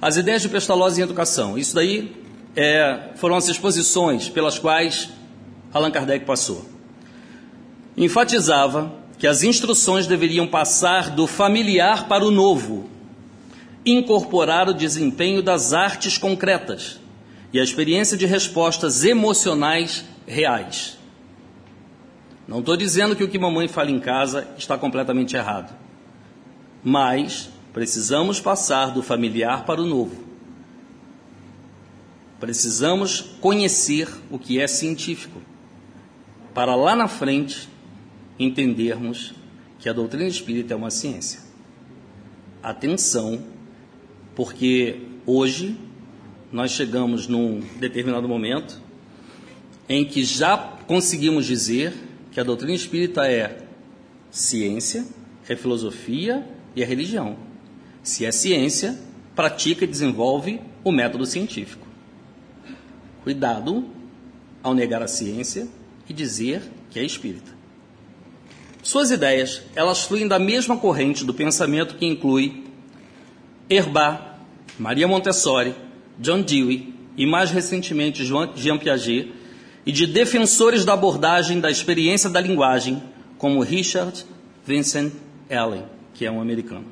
[0.00, 2.12] As ideias de Pestalozzi em educação, isso daí
[2.56, 5.08] é, foram as exposições pelas quais
[5.72, 6.66] Allan Kardec passou.
[7.96, 12.90] Enfatizava que as instruções deveriam passar do familiar para o novo,
[13.84, 17.00] incorporar o desempenho das artes concretas
[17.52, 20.98] e a experiência de respostas emocionais reais.
[22.46, 25.76] Não estou dizendo que o que mamãe fala em casa está completamente errado,
[26.82, 30.24] mas precisamos passar do familiar para o novo.
[32.40, 35.40] Precisamos conhecer o que é científico,
[36.52, 37.68] para lá na frente
[38.38, 39.34] entendermos
[39.78, 41.40] que a doutrina espírita é uma ciência.
[42.62, 43.42] Atenção,
[44.34, 45.76] porque hoje
[46.50, 48.80] nós chegamos num determinado momento
[49.88, 51.92] em que já conseguimos dizer
[52.30, 53.58] que a doutrina espírita é
[54.30, 55.06] ciência,
[55.48, 57.36] é filosofia e é religião.
[58.02, 58.98] Se é ciência,
[59.34, 61.86] pratica e desenvolve o método científico.
[63.22, 63.84] Cuidado
[64.62, 65.68] ao negar a ciência
[66.08, 67.52] e dizer que é espírita.
[68.82, 72.61] Suas ideias, elas fluem da mesma corrente do pensamento que inclui
[73.72, 74.38] Herbar,
[74.78, 75.74] Maria Montessori,
[76.18, 79.32] John Dewey e mais recentemente Jean Piaget
[79.84, 83.02] e de defensores da abordagem da experiência da linguagem,
[83.38, 84.24] como Richard
[84.64, 85.12] Vincent
[85.50, 86.84] Allen, que é um americano.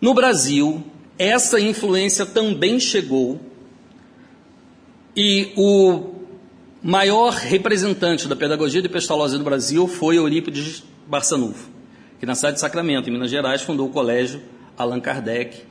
[0.00, 0.82] No Brasil,
[1.18, 3.40] essa influência também chegou
[5.16, 6.14] e o
[6.82, 11.70] maior representante da pedagogia de Pestalozzi do Brasil foi Eurípides Barçanufo,
[12.18, 14.42] que na cidade de Sacramento, em Minas Gerais, fundou o colégio
[14.76, 15.62] Allan Kardec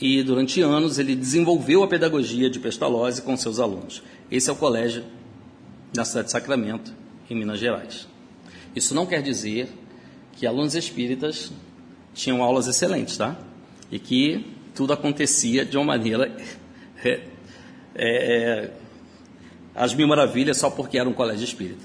[0.00, 4.02] e durante anos ele desenvolveu a pedagogia de Pestalozzi com seus alunos.
[4.30, 5.04] Esse é o colégio
[5.92, 6.92] da cidade de Sacramento,
[7.30, 8.08] em Minas Gerais.
[8.74, 9.68] Isso não quer dizer
[10.32, 11.52] que alunos espíritas
[12.12, 13.36] tinham aulas excelentes, tá?
[13.90, 16.30] E que tudo acontecia de uma maneira.
[17.96, 18.70] É, é,
[19.72, 21.84] as mil maravilhas só porque era um colégio espírita.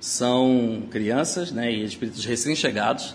[0.00, 3.14] São crianças né, e espíritos recém-chegados,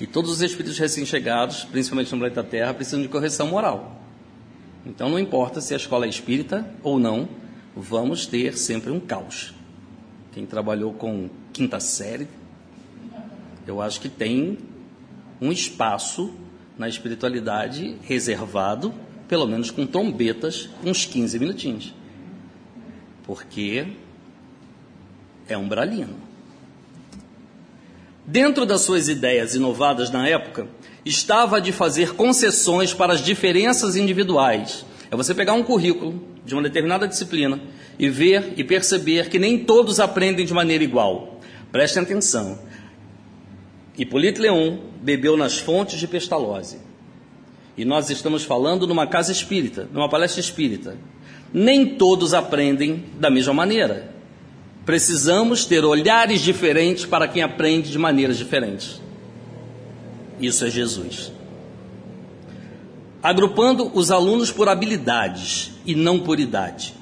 [0.00, 4.02] e todos os espíritos recém-chegados, principalmente no planeta Terra, precisam de correção moral.
[4.84, 7.28] Então não importa se a escola é espírita ou não,
[7.76, 9.54] vamos ter sempre um caos.
[10.32, 12.26] Quem trabalhou com quinta série,
[13.66, 14.58] eu acho que tem
[15.40, 16.34] um espaço
[16.76, 18.92] na espiritualidade reservado,
[19.28, 21.94] pelo menos com trombetas, uns 15 minutinhos.
[23.24, 23.86] Porque
[25.48, 26.16] é um bralino.
[28.26, 30.66] Dentro das suas ideias inovadas na época,
[31.04, 34.84] estava de fazer concessões para as diferenças individuais
[35.14, 37.60] é você pegar um currículo de uma determinada disciplina
[37.96, 41.40] e ver e perceber que nem todos aprendem de maneira igual.
[41.70, 42.58] Prestem atenção.
[43.96, 46.78] Hipólito Leon bebeu nas fontes de Pestalozzi.
[47.76, 50.96] E nós estamos falando numa casa espírita, numa palestra espírita.
[51.52, 54.13] Nem todos aprendem da mesma maneira.
[54.84, 59.00] Precisamos ter olhares diferentes para quem aprende de maneiras diferentes.
[60.40, 61.32] Isso é Jesus
[63.24, 66.92] agrupando os alunos por habilidades e não por idade,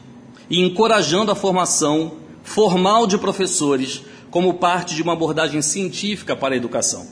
[0.49, 2.13] e encorajando a formação
[2.45, 7.05] formal de professores como parte de uma abordagem científica para a educação.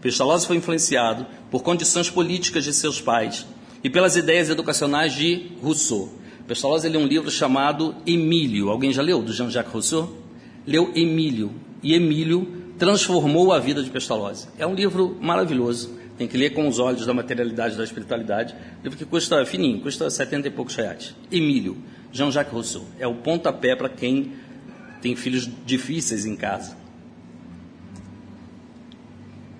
[0.00, 3.44] Pestalozzi foi influenciado por condições políticas de seus pais
[3.82, 6.08] e pelas ideias educacionais de Rousseau.
[6.48, 8.70] Pestalozzi leu um livro chamado Emílio.
[8.70, 10.16] Alguém já leu, do Jean-Jacques Rousseau?
[10.66, 11.52] Leu Emílio.
[11.82, 14.48] E Emílio transformou a vida de Pestalozzi.
[14.58, 18.52] É um livro maravilhoso tem que ler com os olhos da materialidade da espiritualidade.
[18.82, 21.14] Livro que custa fininho, custa setenta e poucos reais.
[21.30, 21.76] Emílio,
[22.10, 22.84] Jean-Jacques Rousseau.
[22.98, 24.32] É o pontapé para quem
[25.00, 26.76] tem filhos difíceis em casa.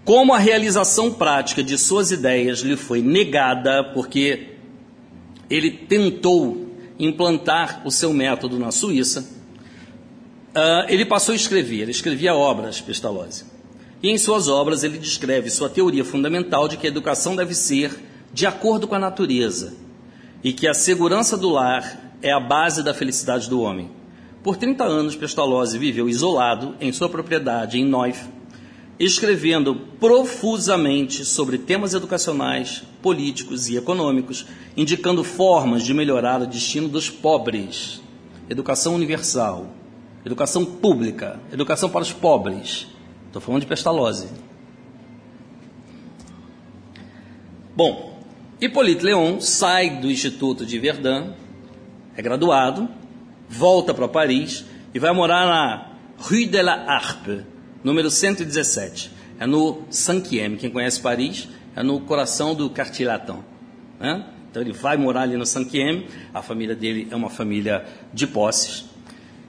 [0.05, 4.55] Como a realização prática de suas ideias lhe foi negada porque
[5.49, 6.68] ele tentou
[6.99, 11.83] implantar o seu método na Suíça, uh, ele passou a escrever.
[11.83, 13.45] Ele escrevia obras, Pestalozzi.
[14.03, 17.99] E em suas obras ele descreve sua teoria fundamental de que a educação deve ser
[18.33, 19.75] de acordo com a natureza
[20.43, 23.91] e que a segurança do lar é a base da felicidade do homem.
[24.43, 28.29] Por 30 anos, Pestalozzi viveu isolado em sua propriedade em Neuf,
[28.99, 34.47] escrevendo profusamente sobre temas educacionais, políticos e econômicos,
[34.77, 38.01] indicando formas de melhorar o destino dos pobres.
[38.51, 39.71] Educação universal,
[40.25, 42.87] educação pública, educação para os pobres.
[43.27, 44.29] Estou falando de Pestalozzi.
[47.77, 48.19] Bom,
[48.61, 51.33] Hippolyte Leon sai do Instituto de Verdun,
[52.17, 52.89] é graduado,
[53.49, 57.45] volta para Paris e vai morar na Rue de la Harpe,
[57.83, 59.11] número 117.
[59.41, 60.57] É no Cinquième.
[60.57, 63.39] Quem conhece Paris, é no coração do Quartier Latin.
[64.01, 64.25] Né?
[64.51, 66.07] Então ele vai morar ali no Cinquième.
[66.35, 68.85] A família dele é uma família de posses.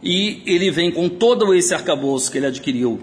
[0.01, 2.99] E ele vem com todo esse arcabouço que ele adquiriu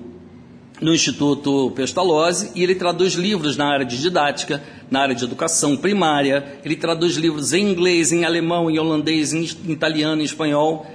[0.80, 5.76] no Instituto Pestalozzi e ele traduz livros na área de didática, na área de educação
[5.76, 6.58] primária.
[6.64, 10.86] Ele traduz livros em inglês, em alemão, em holandês, em italiano, em espanhol.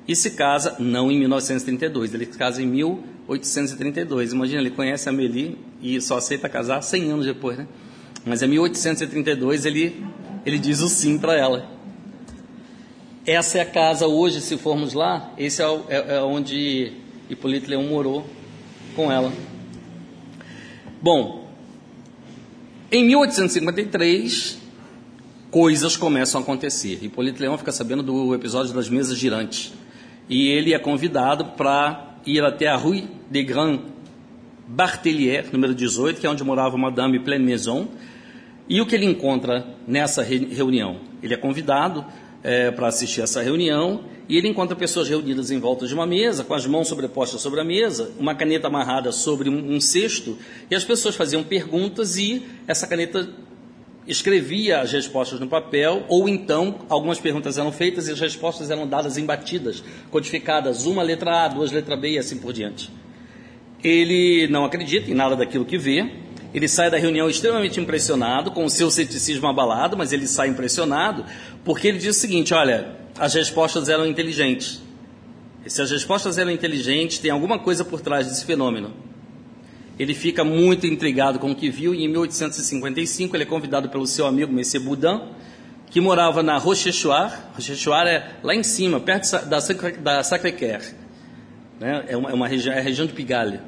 [0.07, 4.34] e se casa, não em 1932, ele se casa em 1832.
[4.34, 7.68] Imagina, ele conhece Amélie e só aceita casar 100 anos depois, né?
[8.26, 10.03] Mas em 1832 ele
[10.46, 11.70] ele diz o sim para ela.
[13.26, 16.91] Essa é a casa hoje, se formos lá, esse é, é, é onde
[17.30, 18.28] Hipólito Leão morou
[18.96, 19.32] com ela.
[21.02, 21.48] Bom,
[22.91, 24.58] em 1853,
[25.50, 27.00] coisas começam a acontecer.
[27.02, 29.74] Hipólito Leão fica sabendo do episódio das mesas girantes.
[30.28, 33.80] E ele é convidado para ir até a Rue de Grand
[34.68, 37.88] Bartelier, número 18, que é onde morava Madame Pleine Maison,
[38.68, 40.97] e o que ele encontra nessa reunião?
[41.22, 42.05] Ele é convidado
[42.43, 46.43] é, para assistir essa reunião e ele encontra pessoas reunidas em volta de uma mesa,
[46.43, 50.38] com as mãos sobrepostas sobre a mesa, uma caneta amarrada sobre um, um cesto,
[50.72, 53.30] e as pessoas faziam perguntas e essa caneta
[54.07, 58.88] escrevia as respostas no papel, ou então algumas perguntas eram feitas e as respostas eram
[58.88, 62.89] dadas em batidas, codificadas, uma letra A, duas letra B e assim por diante.
[63.84, 66.09] Ele não acredita em nada daquilo que vê,
[66.54, 71.26] ele sai da reunião extremamente impressionado, com o seu ceticismo abalado, mas ele sai impressionado,
[71.66, 74.82] porque ele diz o seguinte: olha, as respostas eram inteligentes.
[75.66, 78.93] E se as respostas eram inteligentes, tem alguma coisa por trás desse fenômeno.
[79.97, 84.06] Ele fica muito intrigado com o que viu e em 1855 ele é convidado pelo
[84.06, 85.22] seu amigo Monsieur Boudin,
[85.89, 87.34] que morava na Rochechouart.
[87.56, 89.60] Rochechouart é lá em cima, perto da,
[90.01, 90.82] da Sacré-Cœur.
[91.80, 92.06] Né?
[92.08, 93.60] É, uma, é uma região, é a região de Pigalle.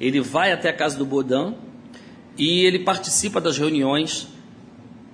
[0.00, 1.54] Ele vai até a casa do Boudin
[2.36, 4.28] e ele participa das reuniões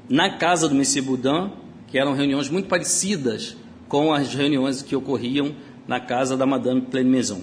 [0.09, 1.53] na casa do Messie Boudin,
[1.87, 3.57] que eram reuniões muito parecidas
[3.89, 5.55] com as reuniões que ocorriam
[5.87, 7.43] na casa da Madame Pleine Maison.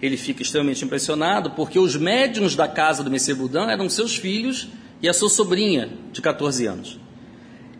[0.00, 4.68] Ele fica extremamente impressionado porque os médiums da casa do Messie Boudin eram seus filhos
[5.00, 7.00] e a sua sobrinha de 14 anos.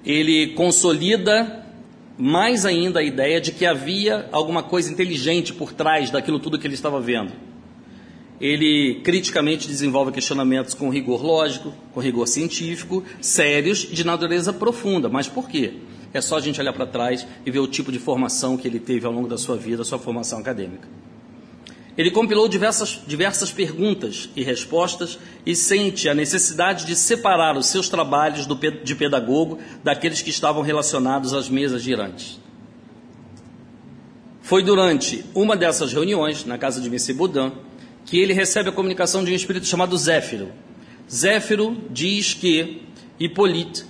[0.04, 1.64] Ele consolida
[2.18, 6.66] mais ainda a ideia de que havia alguma coisa inteligente por trás daquilo tudo que
[6.66, 7.32] ele estava vendo.
[8.40, 15.08] Ele criticamente desenvolve questionamentos com rigor lógico, com rigor científico, sérios e de natureza profunda.
[15.08, 15.74] Mas por quê?
[16.12, 18.78] É só a gente olhar para trás e ver o tipo de formação que ele
[18.78, 20.88] teve ao longo da sua vida, sua formação acadêmica.
[21.96, 27.88] Ele compilou diversas, diversas perguntas e respostas e sente a necessidade de separar os seus
[27.88, 32.40] trabalhos do, de pedagogo daqueles que estavam relacionados às mesas girantes.
[34.42, 37.52] Foi durante uma dessas reuniões, na casa de Messê Boudin,
[38.04, 40.52] que ele recebe a comunicação de um espírito chamado Zéfiro.
[41.10, 42.82] Zéfiro diz que
[43.18, 43.84] Hippolyte,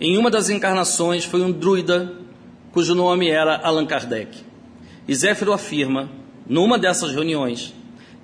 [0.00, 2.14] em uma das encarnações, foi um druida
[2.72, 4.38] cujo nome era Allan Kardec.
[5.06, 6.10] E Zéfiro afirma,
[6.46, 7.74] numa dessas reuniões,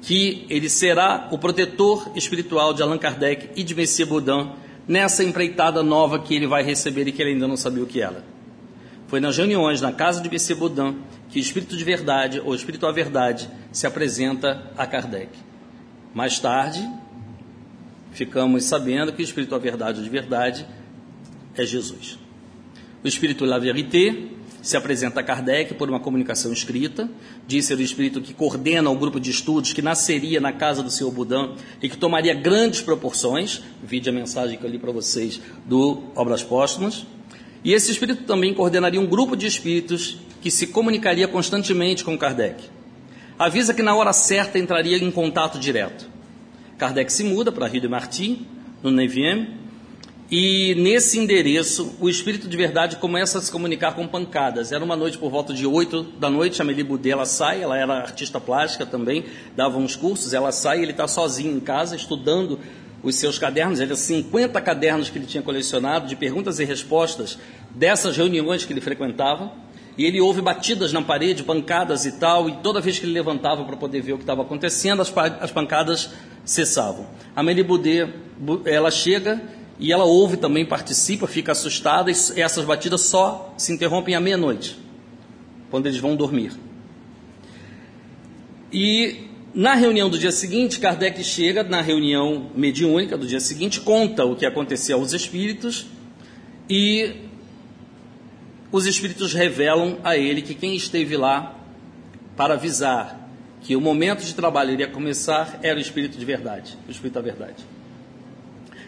[0.03, 4.51] que ele será o protetor espiritual de Allan Kardec e de Messias Boudin
[4.87, 8.03] nessa empreitada nova que ele vai receber e que ele ainda não sabia o que
[8.03, 8.23] era.
[9.07, 10.97] Foi nas reuniões na casa de Messias Boudin
[11.35, 15.31] que o Espírito de Verdade, ou Espírito à Verdade, se apresenta a Kardec.
[16.15, 16.89] Mais tarde,
[18.13, 20.65] ficamos sabendo que o Espírito à Verdade ou de Verdade
[21.57, 22.21] é Jesus.
[23.03, 24.29] O Espírito La Vérité
[24.63, 27.11] se apresenta a Kardec por uma comunicação escrita,
[27.49, 30.91] diz ser o Espírito que coordena o grupo de estudos que nasceria na casa do
[30.91, 35.41] Senhor Budã e que tomaria grandes proporções, vide a mensagem que eu li para vocês
[35.67, 37.05] do Obras Póstumas,
[37.65, 42.65] e esse Espírito também coordenaria um grupo de espíritos que se comunicaria constantemente com Kardec.
[43.39, 46.07] Avisa que na hora certa entraria em contato direto.
[46.77, 48.47] Kardec se muda para Rio de Marty,
[48.83, 49.49] no 9
[50.31, 54.73] e nesse endereço o espírito de verdade começa a se comunicar com pancadas.
[54.73, 57.79] Era uma noite por volta de 8 da noite, a Meli Boudet, ela sai, ela
[57.79, 62.59] era artista plástica também, dava uns cursos, ela sai, ele está sozinho em casa estudando
[63.05, 67.39] os seus cadernos, ele 50 cadernos que ele tinha colecionado de perguntas e respostas
[67.71, 69.53] dessas reuniões que ele frequentava.
[69.97, 73.63] E ele ouve batidas na parede, pancadas e tal, e toda vez que ele levantava
[73.65, 76.11] para poder ver o que estava acontecendo, as, as pancadas
[76.45, 77.07] cessavam.
[77.37, 78.13] A Amélie Boudet,
[78.65, 79.41] ela chega
[79.79, 84.79] e ela ouve também, participa, fica assustada, e essas batidas só se interrompem à meia-noite,
[85.71, 86.53] quando eles vão dormir.
[88.73, 94.25] E na reunião do dia seguinte, Kardec chega na reunião mediúnica do dia seguinte, conta
[94.25, 95.87] o que aconteceu aos espíritos
[96.69, 97.15] e
[98.73, 101.57] os espíritos revelam a ele que quem esteve lá
[102.37, 103.29] para avisar
[103.61, 107.21] que o momento de trabalho iria começar era o espírito de verdade, o espírito da
[107.21, 107.65] verdade.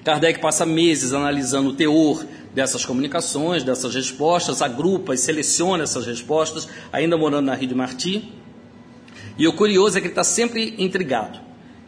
[0.05, 6.69] Kardec passa meses analisando o teor dessas comunicações, dessas respostas, agrupa e seleciona essas respostas,
[6.93, 8.33] ainda morando na Rio de Marti.
[9.39, 11.39] E o curioso é que ele está sempre intrigado.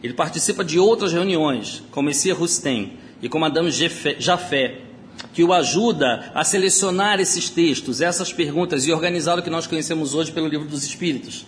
[0.03, 4.81] Ele participa de outras reuniões, com Messias Rustem e com Madame Jafé,
[5.33, 10.15] que o ajuda a selecionar esses textos, essas perguntas e organizar o que nós conhecemos
[10.15, 11.45] hoje pelo Livro dos Espíritos.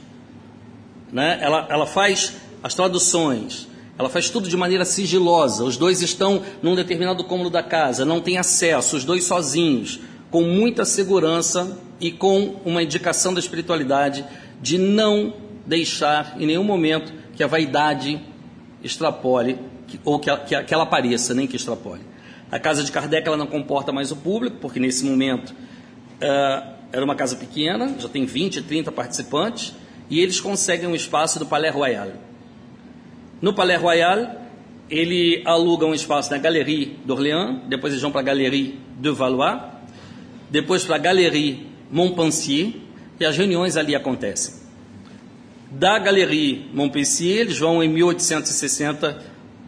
[1.12, 1.40] Né?
[1.42, 5.64] Ela, ela faz as traduções, ela faz tudo de maneira sigilosa.
[5.64, 10.00] Os dois estão num determinado cômodo da casa, não tem acesso, os dois sozinhos,
[10.30, 14.26] com muita segurança e com uma indicação da espiritualidade
[14.62, 15.34] de não
[15.66, 18.20] deixar em nenhum momento que a vaidade
[18.84, 19.58] extrapole,
[20.04, 22.02] ou que, que, que ela apareça, nem que extrapole.
[22.52, 27.04] A casa de Kardec ela não comporta mais o público, porque nesse momento uh, era
[27.04, 29.74] uma casa pequena, já tem 20, 30 participantes,
[30.10, 32.10] e eles conseguem um espaço no Palais Royal.
[33.42, 34.36] No Palais Royal,
[34.90, 39.62] ele aluga um espaço na Galerie d'Orléans, depois eles vão para a Galerie de Valois,
[40.50, 42.74] depois para a Galerie Montpensier,
[43.18, 44.61] e as reuniões ali acontecem.
[45.72, 49.18] Da Galerie Montpensier, eles vão em 1860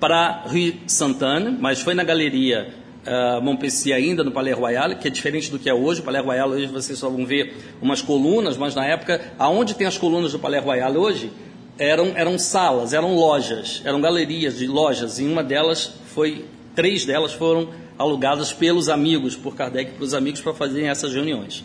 [0.01, 2.74] para Rue Sainte-Anne, mas foi na galeria
[3.08, 6.01] uh, Montpensier ainda, no Palais Royal, que é diferente do que é hoje.
[6.01, 9.88] O Palais Royal hoje vocês só vão ver umas colunas, mas na época, aonde tem
[9.88, 11.32] as colunas do Palais Royal hoje,
[11.80, 16.43] eram, eram salas, eram lojas, eram galerias de lojas, e uma delas foi,
[16.76, 21.64] três delas foram alugadas pelos amigos, por Kardec para os amigos para fazerem essas reuniões.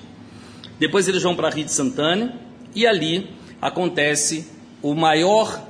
[0.79, 2.37] Depois eles vão para Rue de Santana
[2.73, 4.47] e ali acontece
[4.83, 5.67] o maior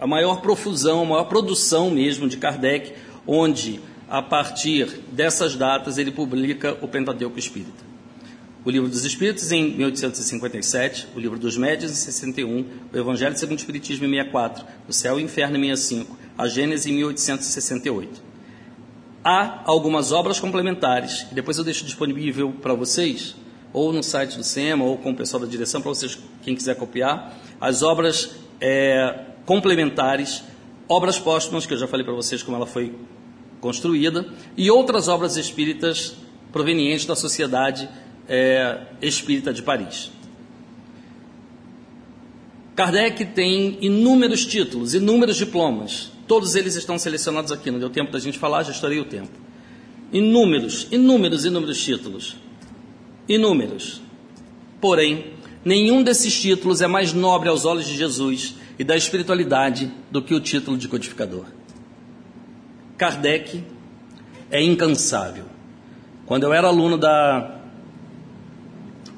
[0.00, 2.92] a maior profusão, a maior produção mesmo de Kardec,
[3.26, 7.84] onde, a partir dessas datas, ele publica o Pentateuco Espírita.
[8.64, 13.58] O Livro dos Espíritos em 1857, o Livro dos Médios em 61, o Evangelho segundo
[13.58, 18.22] o Espiritismo em 64, o Céu e o Inferno em 65, a Gênesis em 1868.
[19.22, 23.36] Há algumas obras complementares, que depois eu deixo disponível para vocês,
[23.74, 26.76] ou no site do SEMA, ou com o pessoal da direção, para vocês, quem quiser
[26.76, 30.44] copiar, as obras é, complementares,
[30.88, 32.94] obras póstumas, que eu já falei para vocês como ela foi
[33.60, 36.14] construída, e outras obras espíritas
[36.52, 37.88] provenientes da Sociedade
[38.28, 40.10] é, Espírita de Paris.
[42.76, 46.12] Kardec tem inúmeros títulos, inúmeros diplomas.
[46.28, 49.30] Todos eles estão selecionados aqui, não deu tempo da gente falar, já estourei o tempo.
[50.12, 52.36] Inúmeros, inúmeros, inúmeros títulos.
[53.28, 54.02] Inúmeros.
[54.80, 55.32] Porém,
[55.64, 60.34] nenhum desses títulos é mais nobre aos olhos de Jesus e da espiritualidade do que
[60.34, 61.44] o título de codificador.
[62.96, 63.64] Kardec
[64.50, 65.44] é incansável.
[66.26, 67.60] Quando eu era aluno da,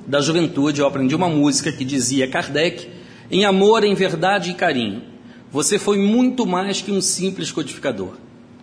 [0.06, 2.88] da juventude, eu aprendi uma música que dizia: Kardec,
[3.30, 5.02] em amor, em verdade e carinho,
[5.50, 8.14] você foi muito mais que um simples codificador.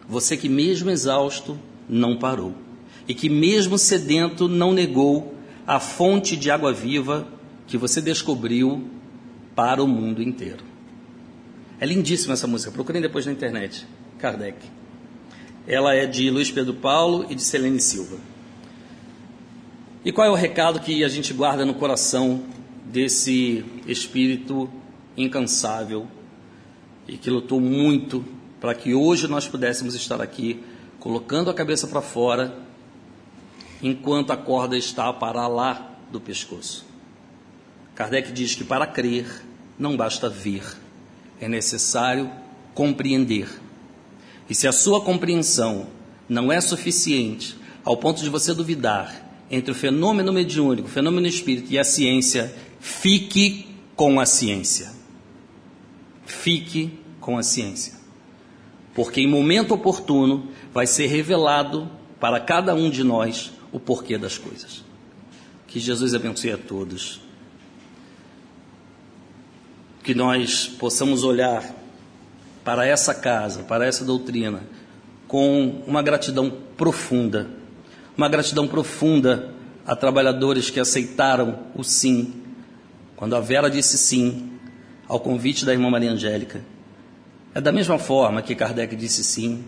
[0.07, 2.62] Você que, mesmo exausto, não parou.
[3.07, 5.35] E que, mesmo sedento, não negou
[5.65, 7.27] a fonte de água viva
[7.67, 8.87] que você descobriu
[9.55, 10.63] para o mundo inteiro.
[11.79, 13.85] É lindíssima essa música, procurem depois na internet.
[14.19, 14.57] Kardec.
[15.67, 18.17] Ela é de Luiz Pedro Paulo e de Selene Silva.
[20.05, 22.43] E qual é o recado que a gente guarda no coração
[22.85, 24.69] desse espírito
[25.15, 26.07] incansável
[27.07, 28.23] e que lutou muito
[28.59, 30.61] para que hoje nós pudéssemos estar aqui
[30.99, 32.53] colocando a cabeça para fora
[33.83, 36.85] enquanto a corda está para lá do pescoço?
[37.93, 39.27] Kardec diz que para crer
[39.77, 40.63] não basta ver,
[41.39, 42.31] é necessário
[42.73, 43.49] compreender.
[44.49, 45.87] E se a sua compreensão
[46.27, 51.71] não é suficiente ao ponto de você duvidar entre o fenômeno mediúnico, o fenômeno espírito
[51.71, 54.91] e a ciência, fique com a ciência.
[56.25, 57.93] Fique com a ciência.
[58.95, 64.37] Porque em momento oportuno vai ser revelado para cada um de nós o porquê das
[64.37, 64.83] coisas.
[65.67, 67.19] Que Jesus abençoe a todos.
[70.03, 71.73] Que nós possamos olhar
[72.63, 74.61] para essa casa, para essa doutrina,
[75.27, 77.49] com uma gratidão profunda,
[78.15, 79.53] uma gratidão profunda
[79.85, 82.33] a trabalhadores que aceitaram o sim,
[83.15, 84.51] quando a Vera disse sim
[85.07, 86.63] ao convite da irmã Maria Angélica.
[87.53, 89.63] É da mesma forma que Kardec disse sim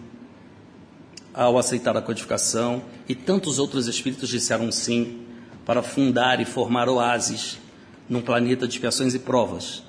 [1.35, 5.21] ao aceitar a codificação e tantos outros espíritos disseram sim
[5.65, 7.59] para fundar e formar oásis
[8.07, 9.83] num planeta de expiações e provas,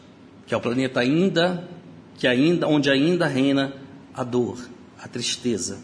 [0.47, 1.69] que é o planeta ainda
[2.17, 3.75] que ainda onde ainda reina
[4.13, 4.59] a dor,
[5.01, 5.79] a tristeza,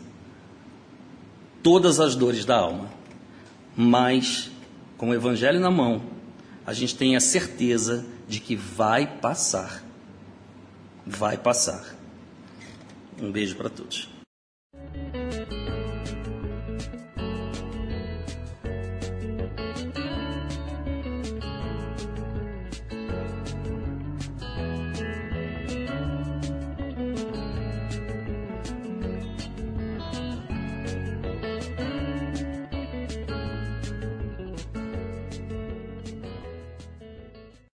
[1.62, 2.90] todas as dores da alma.
[3.76, 4.50] Mas
[4.96, 6.02] com o evangelho na mão,
[6.66, 9.82] a gente tem a certeza de que vai passar.
[11.06, 11.84] Vai passar.
[13.20, 14.11] Um beijo para todos.